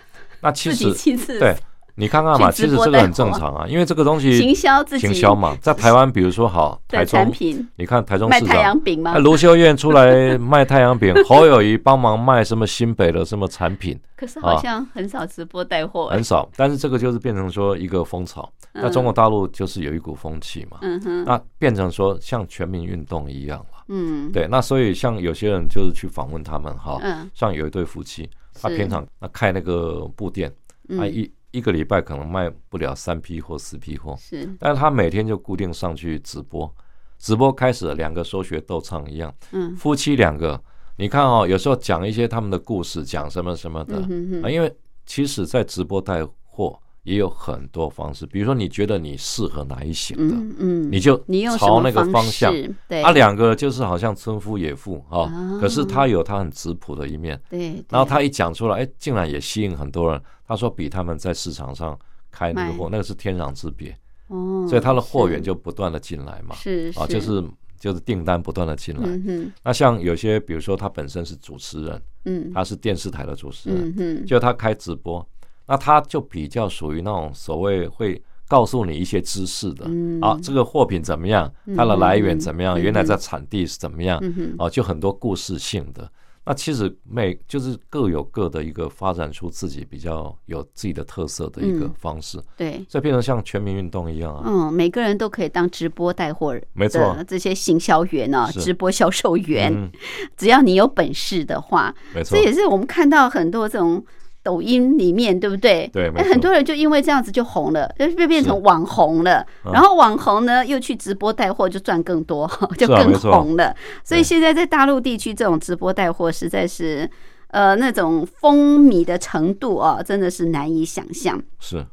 [0.42, 0.94] 那其实
[1.40, 1.56] 对
[2.00, 7.32] 你看看嘛，其实这个很正常啊，因为这个东西行销自己行销嘛，在台湾比如说好台中，
[7.76, 9.20] 你看台中市长那？
[9.20, 16.50] 卢秀燕出来卖太阳饼，侯友谊帮忙卖什么新北的什么产品， 可是好像很少直播带货，很少。
[16.56, 18.50] 但是这个就是变成说一个风潮。
[18.72, 20.78] 那中国大陆就是有一股风气嘛，
[21.26, 23.84] 那变成说像全民运动一样了。
[23.90, 24.32] 嗯。
[24.32, 27.30] 对，那所以像有些人就是去访问他们哈，嗯。
[27.34, 28.30] 像有一对夫妻，
[28.62, 30.50] 他平常那开那个布店，
[30.90, 34.48] 他嗯一一个礼拜可能卖不了三批或四批货，是。
[34.60, 36.72] 但是他每天就固定上去直播，
[37.18, 39.76] 直播开始了，两个说学逗唱一样，嗯。
[39.76, 40.62] 夫妻两个，
[40.98, 44.00] 你看哦，有时候讲一些他们的故事，讲什么什么的。
[44.00, 44.44] 嗯哼哼。
[44.44, 44.72] 啊，因为
[45.06, 51.18] 其实，在直播带货也有很多方式，比如说你觉得你适合哪一型的，嗯嗯，你就
[51.58, 52.54] 朝那个方向。
[52.54, 52.76] 式？
[52.88, 53.02] 对。
[53.02, 57.86] 啊，两个就是好像村夫野妇啊啊，可是他有他很质朴的一面，对，对。
[57.90, 60.22] 然后他一讲出来，哎，竟然也吸引很多人。
[60.48, 61.98] 他说比他们在市场上
[62.32, 63.96] 开那个货，那个是天壤之别，
[64.28, 67.44] 哦，所以他的货源就不断的进来嘛，是啊，就是
[67.80, 69.04] 就是订单不断的进来。
[69.06, 72.52] 嗯那像有些，比如说他本身是主持人，嗯。
[72.52, 74.26] 他是电视台的主持人，嗯哼。
[74.26, 75.24] 就他开直播，
[75.70, 80.20] 那他就比较属于那种所谓会告诉你一些知识的，嗯。
[80.20, 82.82] 啊，这个货品怎么样，它的来源怎么样，嗯。
[82.82, 86.12] 原来在产地是怎么样，嗯啊，就很多故事性的。
[86.46, 91.94] 那其实每就是各有各的一个发展出自己比较有自己的特色的一个嗯。
[91.96, 92.84] 方式，对。
[92.90, 94.42] 这变成像全民运动一样啊。
[94.48, 97.00] 嗯，每个人都可以当直播带货人没错。
[97.14, 99.92] 的这些行销员啊，直播销售员，嗯，
[100.36, 102.36] 只要你有本事的话，没错。
[102.36, 104.04] 这，也是我们看到很多这种
[104.50, 105.84] 抖音里面，对不对？
[105.94, 109.46] 哎对很多人就因为这样子就红了，就变变成网红了。
[109.66, 113.76] 嗯然后网红呢又去直播带货，就赚更多， 就更红了。
[114.04, 117.10] 所以现在在大陆地区，这种直播带货实在是。
[117.52, 121.42] 呃，那种风靡的程度啊，真的是难以想象。
[121.60, 121.84] 是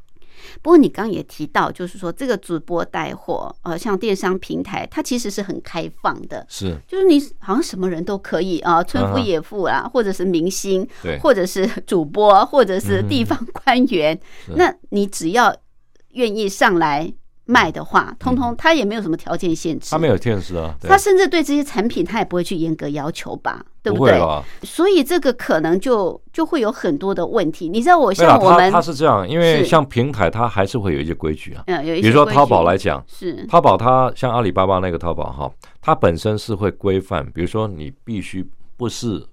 [0.63, 14.19] 不过你刚刚也提到，就是说这个直播带货，呃，像电商平台，它其实是很开放的，是，就是你好像什么人都可以啊，村夫野妇啊，或者是明星，对，或者是主播，或者是地方官员，
[14.57, 15.55] 那你只要
[16.11, 17.13] 愿意上来
[17.47, 20.91] 卖的话，通通他也没有什么条件限制，他没有限制啊，对。
[20.91, 23.97] 他甚至对这些产品他也不会去严格要求吧，对对？
[23.97, 27.69] 不会啦，所以这个可能就就会有很多的问题。
[27.69, 33.47] 你知道，我像我们他他是这样，因为像平台它还是会有一些规矩啊，嗯有一些规比如说淘宝矩来讲，是。
[33.47, 38.45] 淘宝它像阿里巴巴那个淘宝哈，它本身是会规范，比如说你必须
[38.77, 39.25] 不是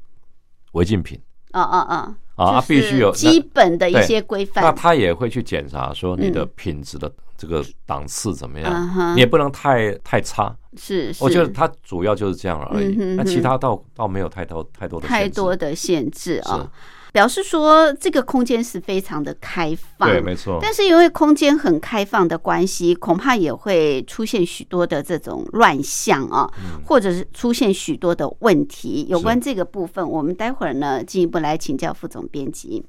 [0.74, 1.20] 违禁品，
[1.52, 4.76] 啊啊啊啊就是必须有基本的一些规那范。
[4.76, 10.56] 它也会去检查说你的嗯品质的这个档次怎么样，你也不能太太差。
[10.78, 12.96] 是，我觉得它主要就是这样而已。
[13.16, 16.72] 那其他倒倒没有太多太多的太多的限制啊。
[17.14, 20.58] 表示说这个空间是非常的开放，对，没错。
[20.60, 26.52] 但是因为空间很开放的关系，恐怕也会出现许多的这种乱象啊，
[26.88, 29.06] 或者是出现许多的问题。
[29.08, 32.84] 有关这个部分，我们待会儿呢进一步来请教副总编辑。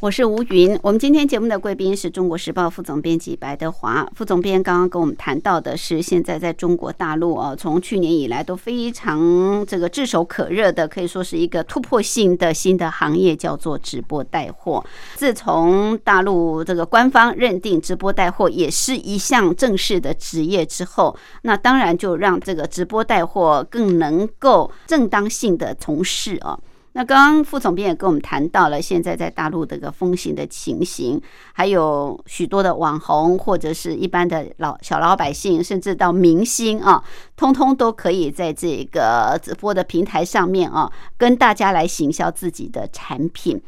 [0.00, 4.62] 我是吴云，我们今天节目的贵宾是中国时报副总编辑白德华副总编。
[4.62, 14.82] 刚刚跟我们谈到的是，现在在中国大陆啊，从去年以来都非常这个炙手可热的，可以说是一个突破性的新的行业，叫做直播带货。
[15.16, 26.58] 自从大陆这个官方认定直播带货也是一项正式的职业之后，那当然就让这个直播带货更能够正当性的从事啊。
[26.92, 31.20] 那刚刚副总编也跟我们谈到了现在在大陆这个风行的情形，
[31.52, 37.00] 还有许多的网红或者是一般的老小老百姓，甚至到明星啊，
[37.36, 43.60] 通通都可以在这个直播的平台上面啊，跟大家来行销自己的产品。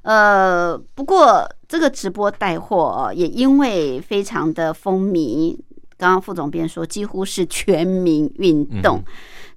[0.00, 5.54] 呃，不过这个直播带货也因为非常的风靡，
[5.98, 9.04] 刚刚副总编说几乎是全民运动。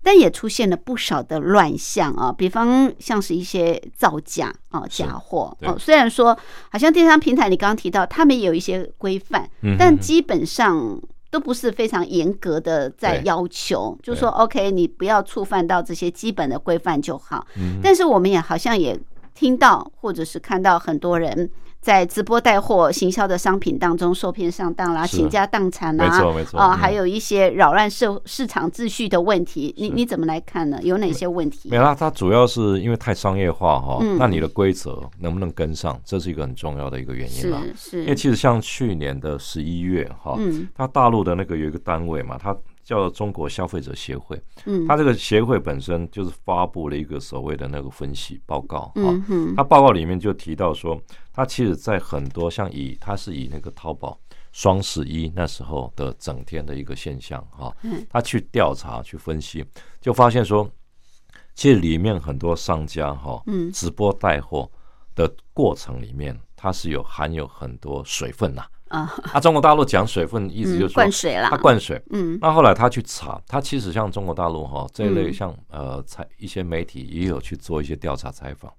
[0.06, 5.76] 但也出现了不少的乱象啊，比方像是一些造假啊、假货哦。
[5.80, 6.38] 虽然说
[6.70, 9.50] 好像电商平台你刚刚提到，他们也有一些规范，
[9.80, 11.02] 但基本上
[11.32, 17.48] 都不是非常严格的在要求，就说 OK，你不要触犯到这些基本的规范就好。
[17.82, 18.96] 但是我们也好像也
[19.34, 21.50] 听到或者是看到很多人。
[21.86, 30.80] 在直播带货行销的商品当中受骗上当啦，倾家荡产啦，没错没错啊，还有一些扰乱社市场秩序的问题，你你怎么来看呢？
[30.82, 31.70] 有哪些问题？
[31.70, 37.62] 没啦，它主要是因为太商业化哈，那你的规则能不能跟上，这是一个很重要的一个原因啦。
[37.78, 40.36] 是，因为其实像去年的十一月哈，
[40.74, 42.58] 它大陆的那个有一个单位嘛，它。
[42.86, 51.02] 叫中国消费者协会，嗯，他这个协会本身就是发布了一个所谓的那个分析报告，嗯哼，他报告里面就提到说，
[51.34, 54.18] 他其实在很多像以他是以那个淘宝
[54.52, 57.76] 双十一那时候的整天的一个现象，哈，
[58.08, 59.66] 他去调查去分析，
[60.00, 60.70] 就发现说，
[61.56, 64.70] 其实里面很多商家哈，嗯，直播带货
[65.16, 68.62] 的过程里面，它是有含有很多水分呐。
[68.62, 71.50] 啊，他 中国大陆讲水分，意思就是灌水了。
[71.50, 72.38] 他灌水，嗯。
[72.42, 78.72] 那后来他去查，他其实像中国大陆哈这一类，像呃采一些媒体也有去做一些调查采访。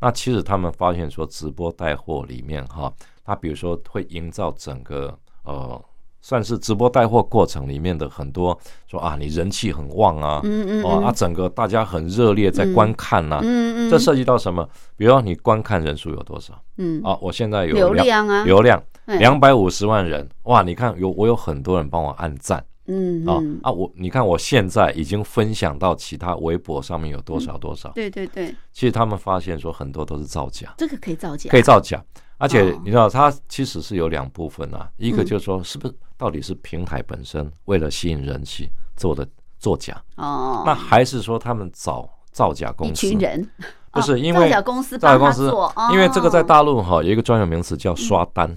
[0.00, 2.92] 那其实他们发现说，直播带货里面哈，
[3.24, 5.82] 他比如说会营造整个呃。
[6.22, 8.54] 算是直播带货过程里面的很多
[8.86, 14.62] 说啊，你人气很旺啊，嗯嗯，哦啊，整个大家很热烈在观看呐，嗯嗯，这涉及到什么？
[14.98, 16.52] 比如说你观看人数有多少？
[16.76, 27.90] 嗯，啊，我现在有流量啊，流量两百五十万人，哇，你看有我有很多人帮我按赞，嗯啊啊，我你看我现在已经分享到其他微博上面有多少多少？
[27.90, 32.02] 对对对，其实他们发现说很多都是造假，这个可以造假，可以造假。
[32.38, 39.28] 而且你知道，它其实是有两部分啊，一个就是说，是不是到底是平台本身为了吸引人气做的
[39.58, 40.02] 作假。
[40.16, 40.62] 哦？
[40.64, 43.06] 那还是说他们找造假公司？
[43.06, 43.50] 一群人。
[43.92, 45.52] 不是因为造假公司，造假公司，
[45.92, 48.56] 因为这个在大陆哈有一个专有名词叫刷单，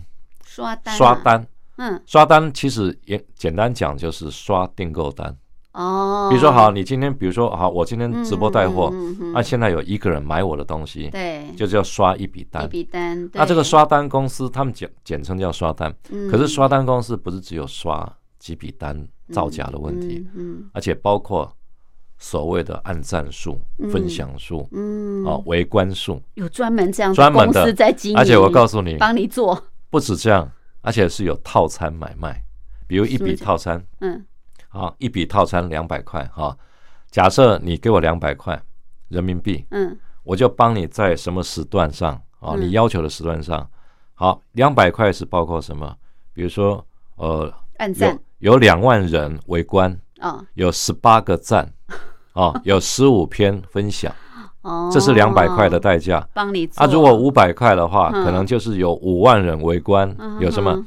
[0.54, 1.48] 刷单，刷单，
[1.78, 5.36] 嗯，刷单其实也简单讲就是刷订购单。
[5.72, 8.94] 哦，比如说好，你今天比如说好，我今天直播带货，
[9.34, 13.28] 那现在有一个人买我的东西，对，就是要刷一笔单，一笔单。
[13.34, 15.92] 那这个刷单公司，他们简简称叫刷单，
[16.30, 21.52] 可是刷单公司不是只有刷几笔单造假的问题，嗯，而且包括
[22.20, 23.58] 所谓的按赞数、
[23.92, 27.74] 分享数，嗯，哦，围观数，有专门这样专门的。
[27.74, 29.60] 在经营，而且我告诉你，帮你做，
[29.94, 32.44] 不止这样，而且是有套餐买卖，
[32.88, 34.26] 比如一笔套餐，嗯。
[34.68, 36.58] 好，一笔套餐两百块哈。
[37.12, 38.60] 假设你给我两百块
[39.10, 42.56] 人民币，嗯，我就帮你在什么时段上啊？
[42.56, 43.70] 你要求的时段上，
[44.16, 45.96] 好，两百块是包括什么？
[46.34, 46.84] 比如说，
[47.18, 51.72] 呃，按赞有两万人围观啊，有十八个赞
[52.34, 54.12] 啊，有十五篇分享，
[54.64, 56.28] 哦，这是两百块的代价。
[56.34, 60.84] 帮你啊，如果五百块的话，可能就是有五万人围观，有什么？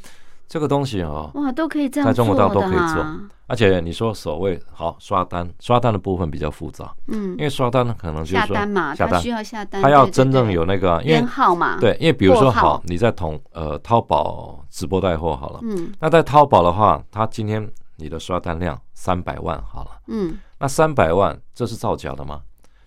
[0.48, 3.04] 这个东西哦，哇，都可以这样在中国大陆都可以做。
[3.48, 9.20] 而且你说所谓好刷单，刷单的部分比较复杂，嗯，因为刷单可能就是下单嘛，下单。
[9.20, 22.40] 需要下单，他要真正有那个编号嘛，对，因为比如说好，你在同呃淘宝直播带货好了，嗯，那在淘宝的话，他今天你的刷单量三百万好了，嗯，那三百万这是造假的吗？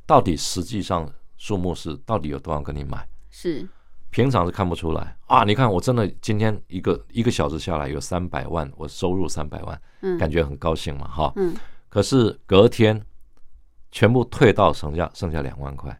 [0.09, 1.07] 到底实际上
[1.37, 3.07] 数目是到底有多少跟你买？
[3.29, 3.67] 是。
[4.09, 5.43] 平常是看不出来啊！
[5.43, 11.55] 你看，我真的今天一个一个小时下来有三百万，我收入三百万，嗯，感觉很高兴嘛，哈，嗯。
[11.89, 12.99] 可是隔天
[13.91, 15.95] 全部退到剩下剩下两万块，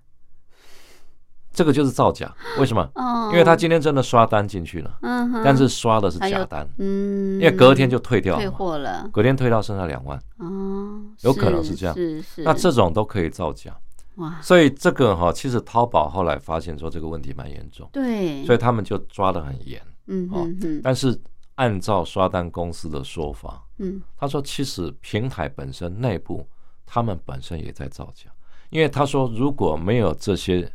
[1.52, 2.36] 这个就是造假。
[2.58, 2.82] 为什么？
[2.96, 12.42] 哦，因为他今天真的刷单进去了，嗯，但是刷的是假单，嗯，因为隔天就退掉了，退货了，隔天退到剩下两万，哦，有可能是这样，是是。
[12.42, 13.72] 那这种都可以造假。
[14.20, 20.82] 哇，所以这个哈，其实淘宝后来发现说这个问题蛮严重，对，所以他们就抓得很严，嗯嗯嗯。
[20.84, 21.20] 但是
[21.56, 26.46] 按照刷单公司的说法，嗯，他说其实平台本身内部
[26.86, 28.30] 他们本身也在造假，
[28.70, 30.70] 因为他说如果没有这些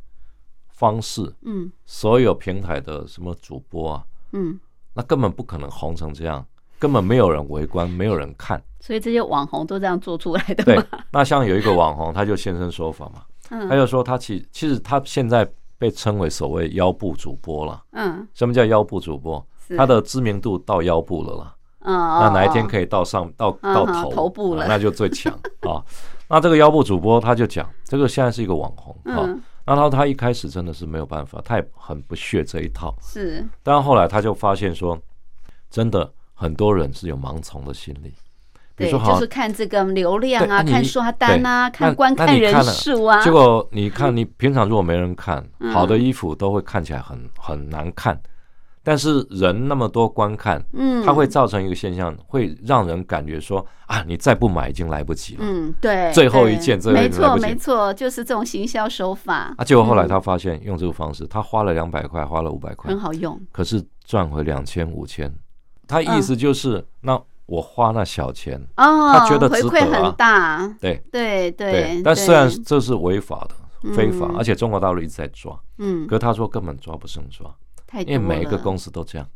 [0.69, 4.59] 方式，嗯，所有平台的什么主播啊，嗯，
[4.95, 6.47] 那根本不可能红成这样，
[6.79, 10.65] 根本没有人围观，没有人看，所以这些网红都这样做出来的。
[10.65, 13.25] 对，那像有一个网红，他就现身说法嘛。
[13.69, 15.49] 他就说，他其其实他现在
[15.79, 17.83] 被称为所谓腰部主播了。
[17.93, 19.45] 嗯，什么叫腰部主播？
[19.77, 21.55] 他的知名度到腰部了啦。
[21.81, 25.83] 嗯，那哪一天可以到上到到头头部了，那就最强啊。
[26.29, 29.29] 那这个腰部主播他就讲，这个现在是一个网红啊。
[29.65, 32.95] 然后他一开始真的是没有办法，他也很不屑这一套。
[33.01, 34.99] 是，但后来他就发现说，
[35.71, 38.13] 真的很多人是有盲从的心理。
[38.77, 43.23] 对，就是看这个流量啊，看刷单啊，看观看人数啊。
[43.23, 48.21] 结果你看，你平常如果没人看，好的衣服都会看起来很很难看。
[48.83, 55.41] 但是人那么多观看，嗯，它会造成一个现象，会让人感觉说啊，你再不买已经来不及了。
[55.43, 59.55] 嗯，对，最后一件，没错没错，就是这种行销手法。
[59.57, 65.33] 啊，结果后来他发现用这个方式，他花了两百块，花了五百块，很好用，可是赚回两千五千。
[65.87, 67.19] 他意思就是那。
[67.47, 72.01] 我花那小钱，他觉得回馈很大，对对对。
[72.03, 77.55] 但虽然这是违法的、非法，而且中国大陆一直在抓，嗯，可是他说根本抓不胜抓，
[78.01, 79.29] 因为每一个公司都这样。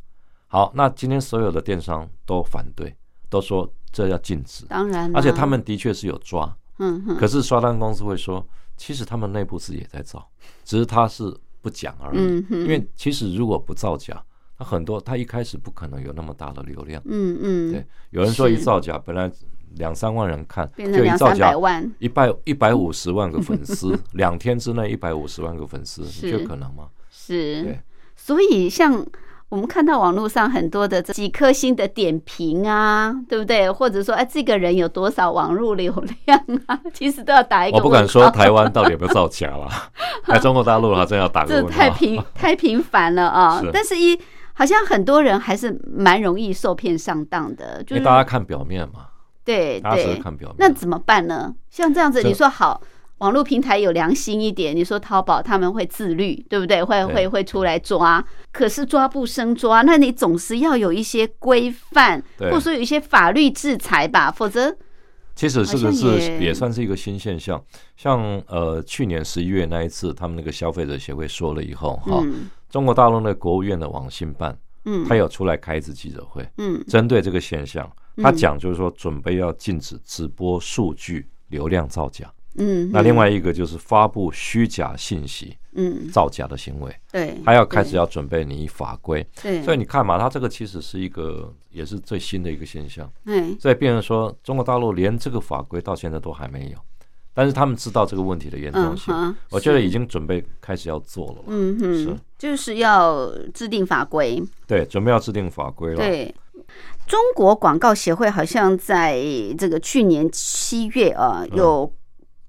[0.46, 2.96] 好，那今天所有的电商都反对，
[3.28, 7.16] 都说这要禁止，当然，而且他们的确是有抓，嗯哼。
[7.16, 8.42] 可是刷单公司会说，
[8.76, 10.26] 其实他们内部自己也在造，
[10.64, 14.24] 只是他是不讲而已，因为其实如果不造假。
[14.58, 17.00] 他很多，他一开始不可能有那么大的流量。
[17.04, 19.30] 嗯嗯，对，有人说一造假，本来
[19.76, 21.54] 两三万人看，就一造假
[22.00, 26.88] 一百一百五十万个粉丝， 两天之内一百五十万个粉丝，你觉得可能吗？
[27.10, 27.80] 是，对，
[28.16, 29.06] 所以像
[29.48, 33.70] 我们看到网络上很多的几颗星的点评啊，对不对？
[33.70, 35.92] 或者说，哎，这个人有多少网络流
[36.26, 36.78] 量啊？
[36.92, 37.76] 其实都要打一个。
[37.76, 39.68] 我不敢说台湾到底有没有造假了，
[40.26, 43.62] 在中国大陆的话，真要打个这太频太频繁了啊！
[43.72, 44.18] 但是，一
[44.58, 49.06] 好像很多人还是蛮容易受骗上当的，就是大家看表面嘛。
[49.44, 50.56] 对对，看表面。
[50.58, 51.54] 那怎么办呢？
[51.70, 52.82] 像这样子，你说好。
[53.18, 56.82] 网络平台有良心一点，你说淘宝他们会自律，对不对？
[56.84, 64.76] 会会会出来抓，可是抓不生抓，那你总是要有一些规范，或者说有一些法律制裁吧，否则
[65.38, 67.64] 其实这个是也算是一个新现象。
[67.96, 72.20] 像呃去年十一月那一次，他们那个消费者协会说了以后，哈，
[72.68, 82.28] 中国大陆的国务院的网信办，嗯，他有出来开一次记者会，嗯，针对这个现象，他讲就是说准备要禁止直播数据流量造假。
[82.58, 96.78] 嗯，那另外一个就是发布虚假信息，嗯，造假的行为，对，还要开始要准备你法规，对，所以你看嘛，它这个其实是一个也是最新的一个现象，对，所以变成说中国大陆连这个法规到现在都还没有，
[97.32, 99.14] 但是他们知道这个问题的严重性，
[99.50, 102.16] 我觉得已经准备开始要做了，嗯哼，是。
[102.38, 106.34] 就是要制定法规，对，准备要制定法规了，对，
[107.06, 109.20] 中国广告协会好像在
[109.58, 111.92] 这个去年七月啊有。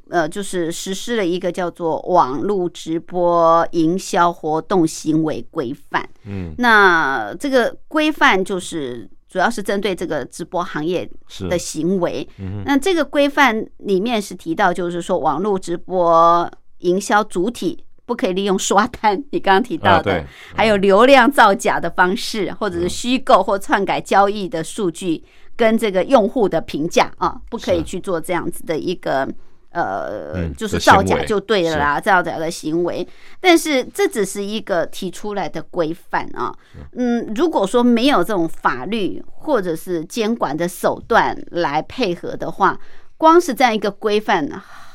[0.09, 6.09] 呃，就是实施了一个叫做网络直播营销活动行为规范。
[6.25, 11.07] 嗯，那这个规范就是主要是针对这个直播行业
[11.47, 12.27] 的行为。
[12.39, 25.23] 嗯，那这个规范里面是提到，就是说网络直播营销主体不可以利用刷单，你刚刚提到的，还有流量造假的方式，或者是虚构或篡改交易的数据
[25.55, 29.29] 跟这个用户的评价啊，不可以去做这样子的一个。
[29.71, 33.07] 呃，就是造假就对了啦，造假的行为。
[33.39, 36.51] 但是这只是一个提出来的规范啊。
[36.93, 42.79] 嗯，如果说没有这种法律或者是监管的手段来配合的话，
[43.15, 44.49] 光是这样一个规范，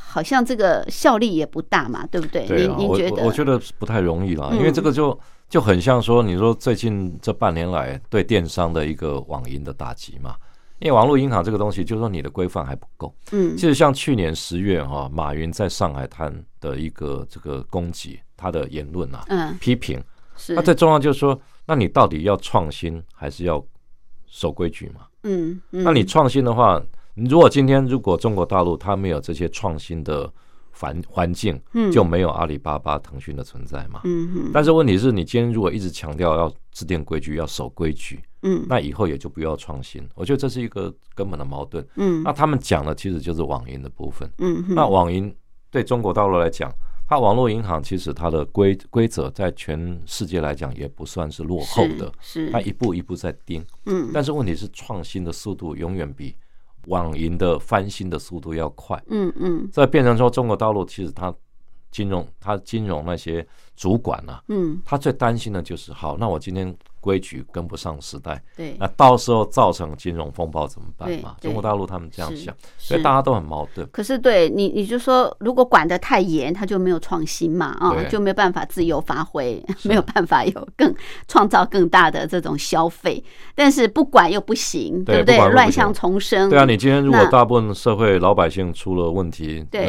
[0.09, 2.45] 好像这个效力也不大嘛，对不对？
[2.49, 3.25] 您您觉得？
[3.25, 5.16] 我觉得不太容易了，因为这个就
[5.49, 10.35] 就很像说，你说最近这半年来对电商的一个网银的打击嘛。
[10.85, 13.12] 因为网络银行这个东西，就是说你的规范还不够。
[13.32, 16.30] 嗯，其实像去年十月哈，马云在上海滩
[16.61, 19.99] 的一个这个攻击，他的言论啊，嗯，批评，
[20.37, 23.64] 是那最重要就是说，那你到底要创新还是要
[24.26, 25.07] 守规矩嘛？
[25.22, 26.78] 嗯，那你创新的话，
[27.14, 30.30] 如果今天如果中国大陆它没有这些创新的
[30.70, 34.03] 环环境，嗯，就没有阿里巴巴、腾讯的存在嘛。
[34.05, 38.20] 嗯但是问题是你今天如果一直强调要制定规矩，要守规矩。
[38.47, 41.85] 嗯，那以后也就不要创新，我觉得这是一个根本的矛盾。
[41.97, 44.31] 嗯，那他们讲的其实就是网银的部分。
[44.39, 45.35] 嗯，那网银
[45.71, 46.71] 对中国大陆来讲，
[47.09, 53.65] 它网络银行其实它的规规则在全世界来讲也不算是落后的，是它一步一步在盯。
[53.87, 56.37] 嗯，但是问题是创新的速度永远比
[56.89, 59.03] 网银的翻新的速度要快。
[59.09, 61.35] 嗯嗯，这变成说中国大陆其实它
[61.91, 66.77] 金融它金融那些主管啊，嗯，他最担心的就是好，那我今天。
[67.05, 71.37] 规矩跟不上时代，对，那到时候造成金融风暴怎么办嘛？
[71.39, 73.87] 中国大陆他们这样想，所以大家都很矛盾。
[73.93, 80.95] 可是对你，你就说，如果管得太严，他就没有创新嘛，啊，就没有办法自由发挥， 没有办法有更
[81.29, 83.23] 创造更大的这种消费。
[83.55, 85.37] 但是不管又不行，对不对？
[85.51, 86.49] 乱象丛生。
[86.49, 89.87] 对啊，你今天如果大部分社会老百姓出了问题，对，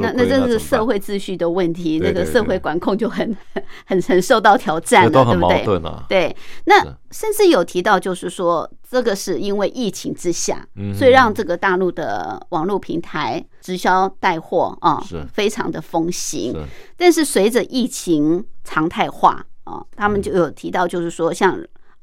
[0.00, 3.36] 那那真是社会秩序的问题，那个社会管控就很
[3.86, 5.64] 很很受到挑战了，对不对？
[6.08, 6.36] 对。
[6.64, 15.26] 那甚至有提到，就是说，这个是因为疫情之下，所以让这个大陆的网络平台直销带货啊，是。
[15.32, 16.54] 非常的风行。
[16.96, 21.58] 但是随着疫情常态化啊，他们就有提到，就是说，像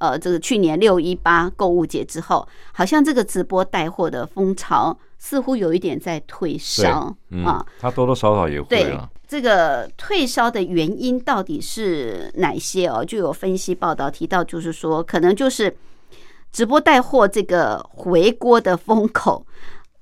[0.10, 9.10] 呃，这个去年六一八购物节之后，好像这个直播带货的风潮似乎有一点在退烧啊，它多多少少也会啊。
[9.28, 13.03] 这个退烧的原因到底是哪些哦？
[13.03, 15.76] 就有分析报道提到，就是说可能就是
[16.51, 19.43] 直播带货这个回锅的风口，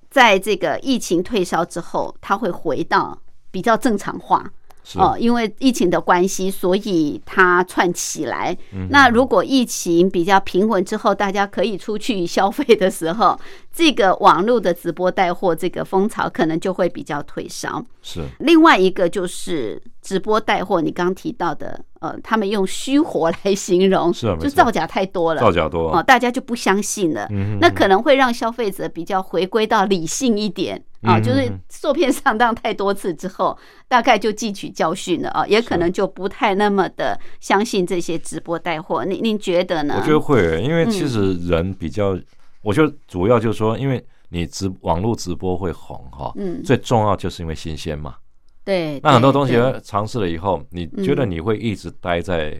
[0.09, 3.17] 在这个疫情退烧之后，它会回到
[3.49, 4.51] 比较正常化。
[4.95, 8.55] 哦，因为疫情的关系，所以它串起来。
[8.89, 13.39] 那如果疫情比较平稳之后，大家可以出去消费的时候，
[13.73, 17.83] 这个网络的直播带货这个风潮可能就会比较退烧。
[18.03, 27.25] 是另外一个就是直播带货，你刚提到的，呃，他们用虚活来形容，是啊，就造假太多了，造假多哦，大家就不相信了。
[27.31, 33.57] 嗯哼那可能会让消费者比较回归到理性一点啊，嗯就是受骗上当太多次之后，
[33.87, 39.03] 大概就汲取教训了啊，也可能就不太那么的相信这些直播带货。
[39.05, 39.95] 您您觉得呢？
[39.97, 42.19] 我觉得会，因为嗯其实人比较，
[42.63, 48.15] 我就主要就是说，因为你直网络直播会红哈，嗯最重要就是因为新鲜嘛。
[48.63, 49.53] 对，那很多东西
[49.83, 52.51] 尝试了以后，你觉得嗯你会一直待在，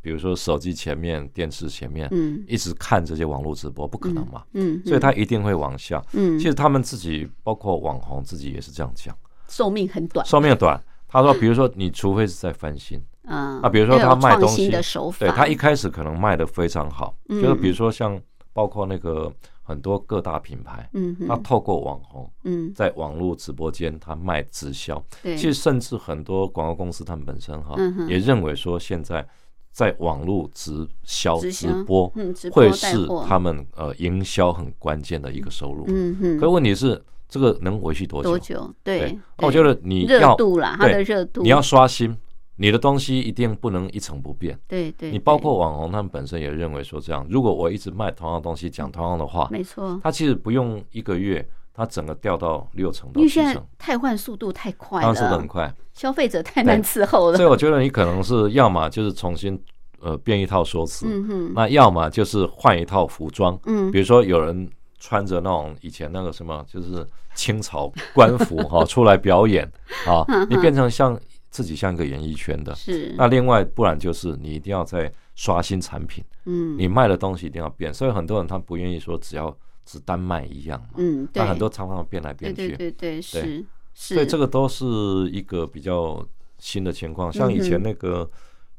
[0.00, 4.42] 比如说手机前面、电视前面，嗯一直看这些网络直播，不可能嘛。
[4.54, 6.02] 嗯，所以他一定会往下。
[6.12, 9.14] 嗯，其实他们自己，包括网红自己也是这样讲，
[9.48, 10.82] 寿命很短， 寿命短。
[11.06, 14.70] 他说，比如说，你除非是在翻新，嗯，啊比如说他卖东西
[15.18, 18.18] 对他一开始可能卖的非常好，嗯就是比如说像
[18.52, 19.32] 包括那个
[19.62, 21.28] 很多各大品牌，嗯哼。
[21.28, 22.72] 他透过网红嗯。
[22.74, 29.26] 在网络直播间他卖直销，对，其实甚至很多广告公司他们本身哈嗯也认为说现在
[29.72, 35.84] 在网络直销直播嗯会是他们呃营销很关键的一个收入。
[35.88, 38.28] 嗯哼，可问题是这个能维续多久？
[38.28, 38.74] 多久？
[38.84, 42.14] 对那我觉得你热要度啦，它的对热度，你要刷新
[42.56, 44.58] 你的东西，一定不能一成不变。
[44.68, 55.74] 对对，你包括网红，他们本身也认为说这样，如果我一直卖同样的东西，讲同样的话，没错，他其实不用一个月，它整个掉到六成到七成，汰换速度太快当然速度很，快。
[55.94, 57.36] 消费者太难伺候了。
[57.36, 57.48] 所以。
[57.48, 59.60] 我觉得你可能是要么就是重新
[60.00, 63.90] 呃变一套说辞，嗯哼，那要么就是换一套服装，嗯。
[63.90, 69.70] 比如说有人穿着那种以前那个什么，就是清朝官服 哈、出来表演
[70.06, 71.18] 啊，你变成像
[71.52, 72.74] 自己像一个演艺圈的。
[72.74, 76.76] 是，那另外，不然就是你一定要在刷新产品，嗯。
[76.76, 77.94] 你卖的东西一定要变。
[77.94, 82.76] 所以很多人他不愿意说只要只单卖一样嘛，嗯，对，那很多常常变来对变去。
[82.76, 84.84] 对对对是是，所以这个都是
[85.30, 86.26] 一个比较
[86.58, 87.30] 新的情况。
[87.30, 88.28] 像以前那个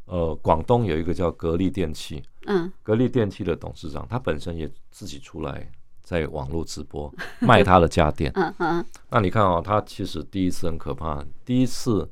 [0.06, 2.72] 呃，广东有一个叫格力电器，嗯。
[2.82, 5.70] 格力电器的董事长，他本身也自己出来
[6.02, 8.32] 在网络直播卖他的家电。
[8.36, 8.86] 嗯嗯。
[9.12, 12.10] 那你看哦，他其实第一次很可怕，第一次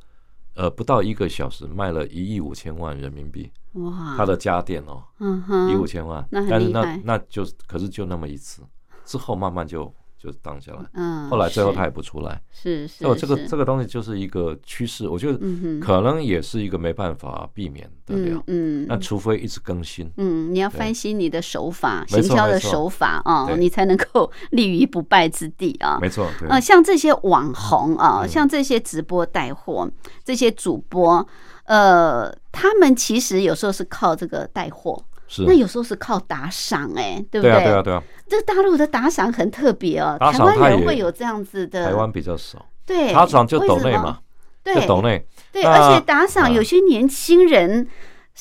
[0.56, 8.62] 呃不到一个小时卖了一亿五千万人民币，哇，他的家电哦，嗯一亿五，千万，但是那那就是可是就那么一次，
[9.06, 10.86] 之后慢慢就就荡下来。
[10.94, 15.40] 嗯，后来最后他也不出来，是是，哦，这个这个东西就是一个趋势，我觉得
[15.80, 18.44] 可能也是一个没办法避免的了。
[18.48, 25.98] 嗯嗯那除非一直更新，嗯，你要翻新你的手法，没行销的手法啊，你才能够立于不败之地啊。
[26.00, 29.90] 没错，对，呃，像这些网红啊，嗯像这些直播带货，
[30.24, 31.26] 这些主播，
[31.64, 35.44] 呃，他们其实有时候是靠这个带货，是。
[35.48, 37.74] 那，有时候是靠打赏，哎，对不对啊，对？
[37.74, 44.20] 啊，对啊，这大陆的打赏很特别哦，台湾人会有这样子的，台湾比较少，对打赏就为什么抖内嘛，
[44.62, 47.88] 对就抖内，对，而且打赏嗯有些年轻人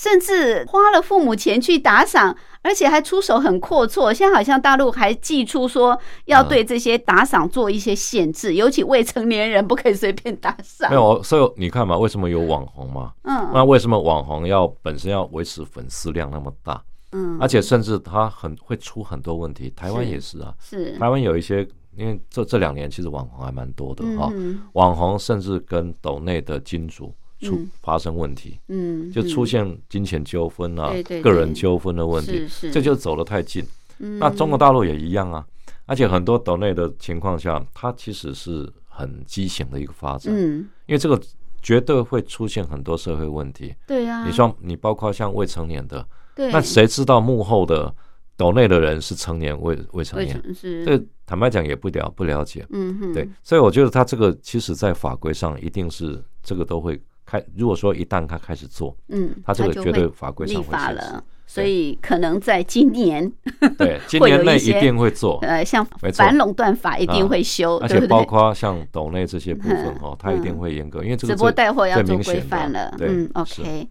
[0.00, 4.14] 甚至花了父母钱去打赏，而且还出手很阔绰。
[4.14, 10.88] 现在好像大陆还寄出说要对这些打赏做一些限制，尤其未成年人不可以随便打赏。
[10.88, 13.12] 没有，所以你看嘛，为什么有网红嘛？
[13.24, 16.82] 嗯那为什么网红要本身要维持粉丝量那么大？
[17.12, 27.70] 嗯，而且甚至他很会出很多问题，台湾也是啊，是台湾有一些，因为这这两年其实网红还蛮多的哈、嗯网红甚至跟斗内的金主出嗯。
[27.82, 33.64] 发生问题，嗯，就出现金钱纠纷啊个人纠纷的问题这就走得太近。
[33.98, 34.18] 嗯。
[34.18, 35.44] 那中国大陆也一样啊，
[35.86, 40.68] 而且很多岛内的情况下，它其实是很畸形的一个发展，嗯。
[40.86, 41.20] 因为这个
[41.62, 43.74] 绝对会出现很多社会问题。
[43.86, 47.94] 对呀，你说你包括像未成年的，对，那谁知道幕后的
[48.36, 50.42] 岛内的人是成年未未成年？
[50.84, 52.66] 这坦白讲也不了不了解。
[52.70, 53.12] 嗯哼。
[53.12, 57.00] 对，所以我觉得他这个其实在法规上一定是这个都会
[57.30, 57.44] 开。
[57.56, 61.24] 如果说一旦他开始做，嗯，他这个绝对法规上立会限制法了。
[61.46, 63.28] 所以可能在今年，
[63.76, 68.22] 对， 今年内一定会做，呃，像反垄断法一定会修，而且包？
[68.24, 72.94] 括像岛内这些部分嗯哦，他一定会严格，因为这个直播带货要做规范了。
[72.96, 73.88] 对嗯，OK。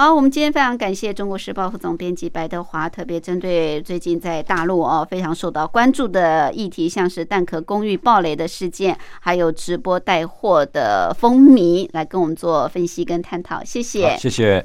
[0.00, 13.62] 好，我们今天非常感谢中国时报副总编辑白德华，特别针对最近在大陆哦非常受到关注的议题，像是蛋壳公寓暴雷的事件，还有直播带货的风靡，来跟我们做分析跟探讨。
[13.62, 14.64] 谢谢，谢谢。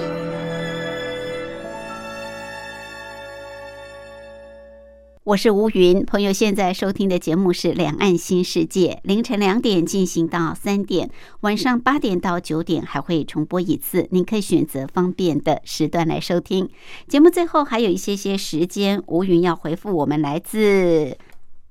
[5.31, 11.09] 我是吴云，朋友现在收听的节目是《两岸新世界》，凌晨两点进行到三点，
[11.39, 16.69] 晚上八点到九点还会重播一次，您可以选择方便的时段来收听。
[17.07, 21.15] 节目最后还有一些些时间，吴云要回复我们来自。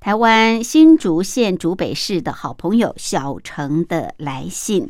[0.00, 4.88] 台湾新竹县竹北市的好朋友小程的来信，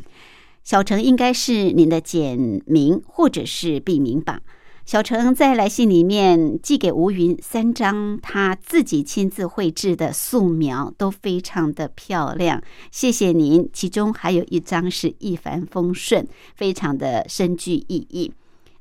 [0.63, 4.39] 小程应该是您的简名或者是笔名吧。
[4.85, 12.61] 小程在来信里面寄给吴云三张他自己亲自绘制的素描，都非常的漂亮，
[12.91, 13.69] 谢谢您。
[13.71, 18.33] 其中还有一张是一帆风顺，非常的深具意义。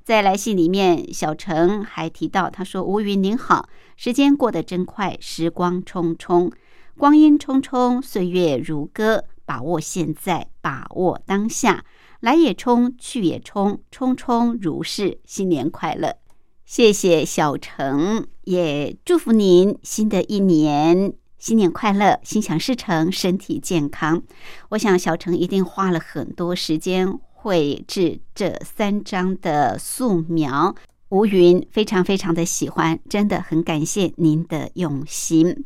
[0.03, 6.51] 在来信里面，小程还提到，他说：“吴云您好。”时间过得真快，时光匆匆，
[6.97, 9.25] 光阴匆匆，岁月如歌。
[9.45, 11.85] 把握现在，把握当下，
[12.21, 15.19] 来也匆，去也匆，匆匆如是。
[15.25, 16.17] 新年快乐！
[16.65, 24.23] 谢谢小程，也祝福您新的一年新年快乐，心想事成，身体健康。
[24.69, 30.75] 我想小程一定花了很多时间绘制这三张的素描。
[31.09, 35.65] 吴云非常非常的喜欢，真的很感谢您的用心。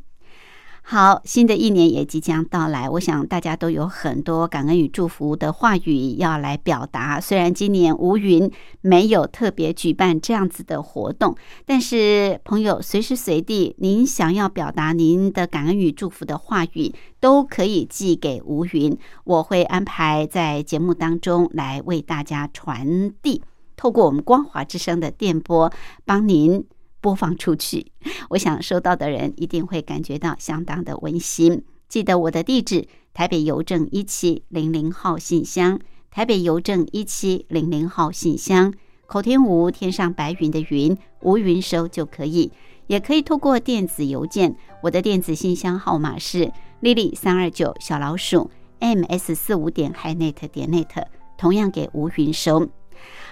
[0.87, 7.19] 好，新的一年也即将到来，我想大家都有很多感恩与祝福的话语要来表达。
[7.19, 23.43] 虽然今年吴云没有特别举办这样子的活动，但是朋友随时随地您想要表达您的感恩与祝福的话语，都可以寄给吴云，我会安排在节目当中来为大家传递。
[23.75, 25.73] 透过我们光华之声的电波，
[26.05, 26.65] 帮您
[27.05, 27.93] 播放出去。
[28.31, 31.63] 我想收到的人一定会感觉到相当的温馨。
[31.87, 35.79] 记得我的地址：台北邮政一七零零号信箱。
[36.11, 38.73] 台北邮政一七零零号信箱，
[39.07, 42.51] 口天吴天上白云的云，吴云收就可以。
[42.87, 46.51] 也可以透过电子邮件，我的电子信箱号码是
[46.81, 48.51] lily 三二九小老鼠
[48.81, 51.05] ms 四五点 hinet 点 net，
[51.37, 52.69] 同样给吴云收。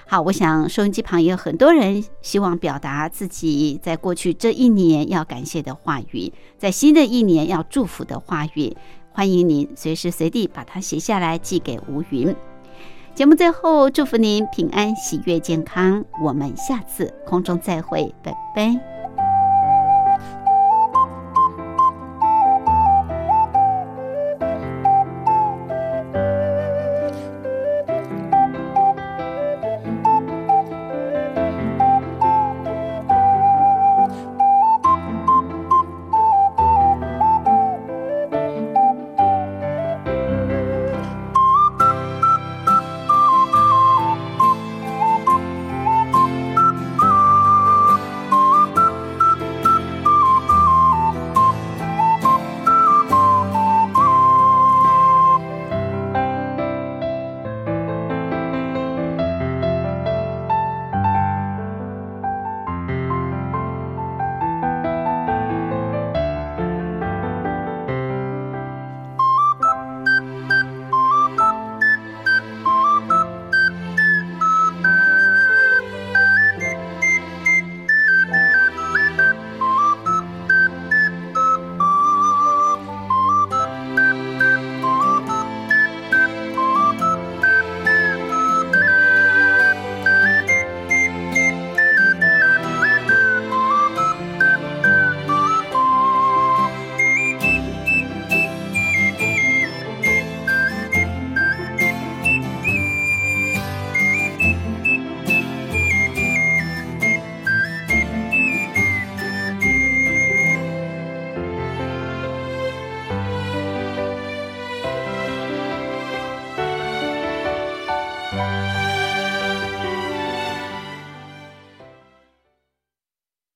[0.07, 8.76] 好，我想收音机旁也有很多人希望表达自己在过去这一年要感谢的话语，在新的一年要祝福的话语，
[9.12, 12.34] 欢迎您随时随地把它写下来寄给吴云。
[13.14, 18.91] 节目最后祝福您平安、喜悦、健康，我们下次空中再会，拜拜。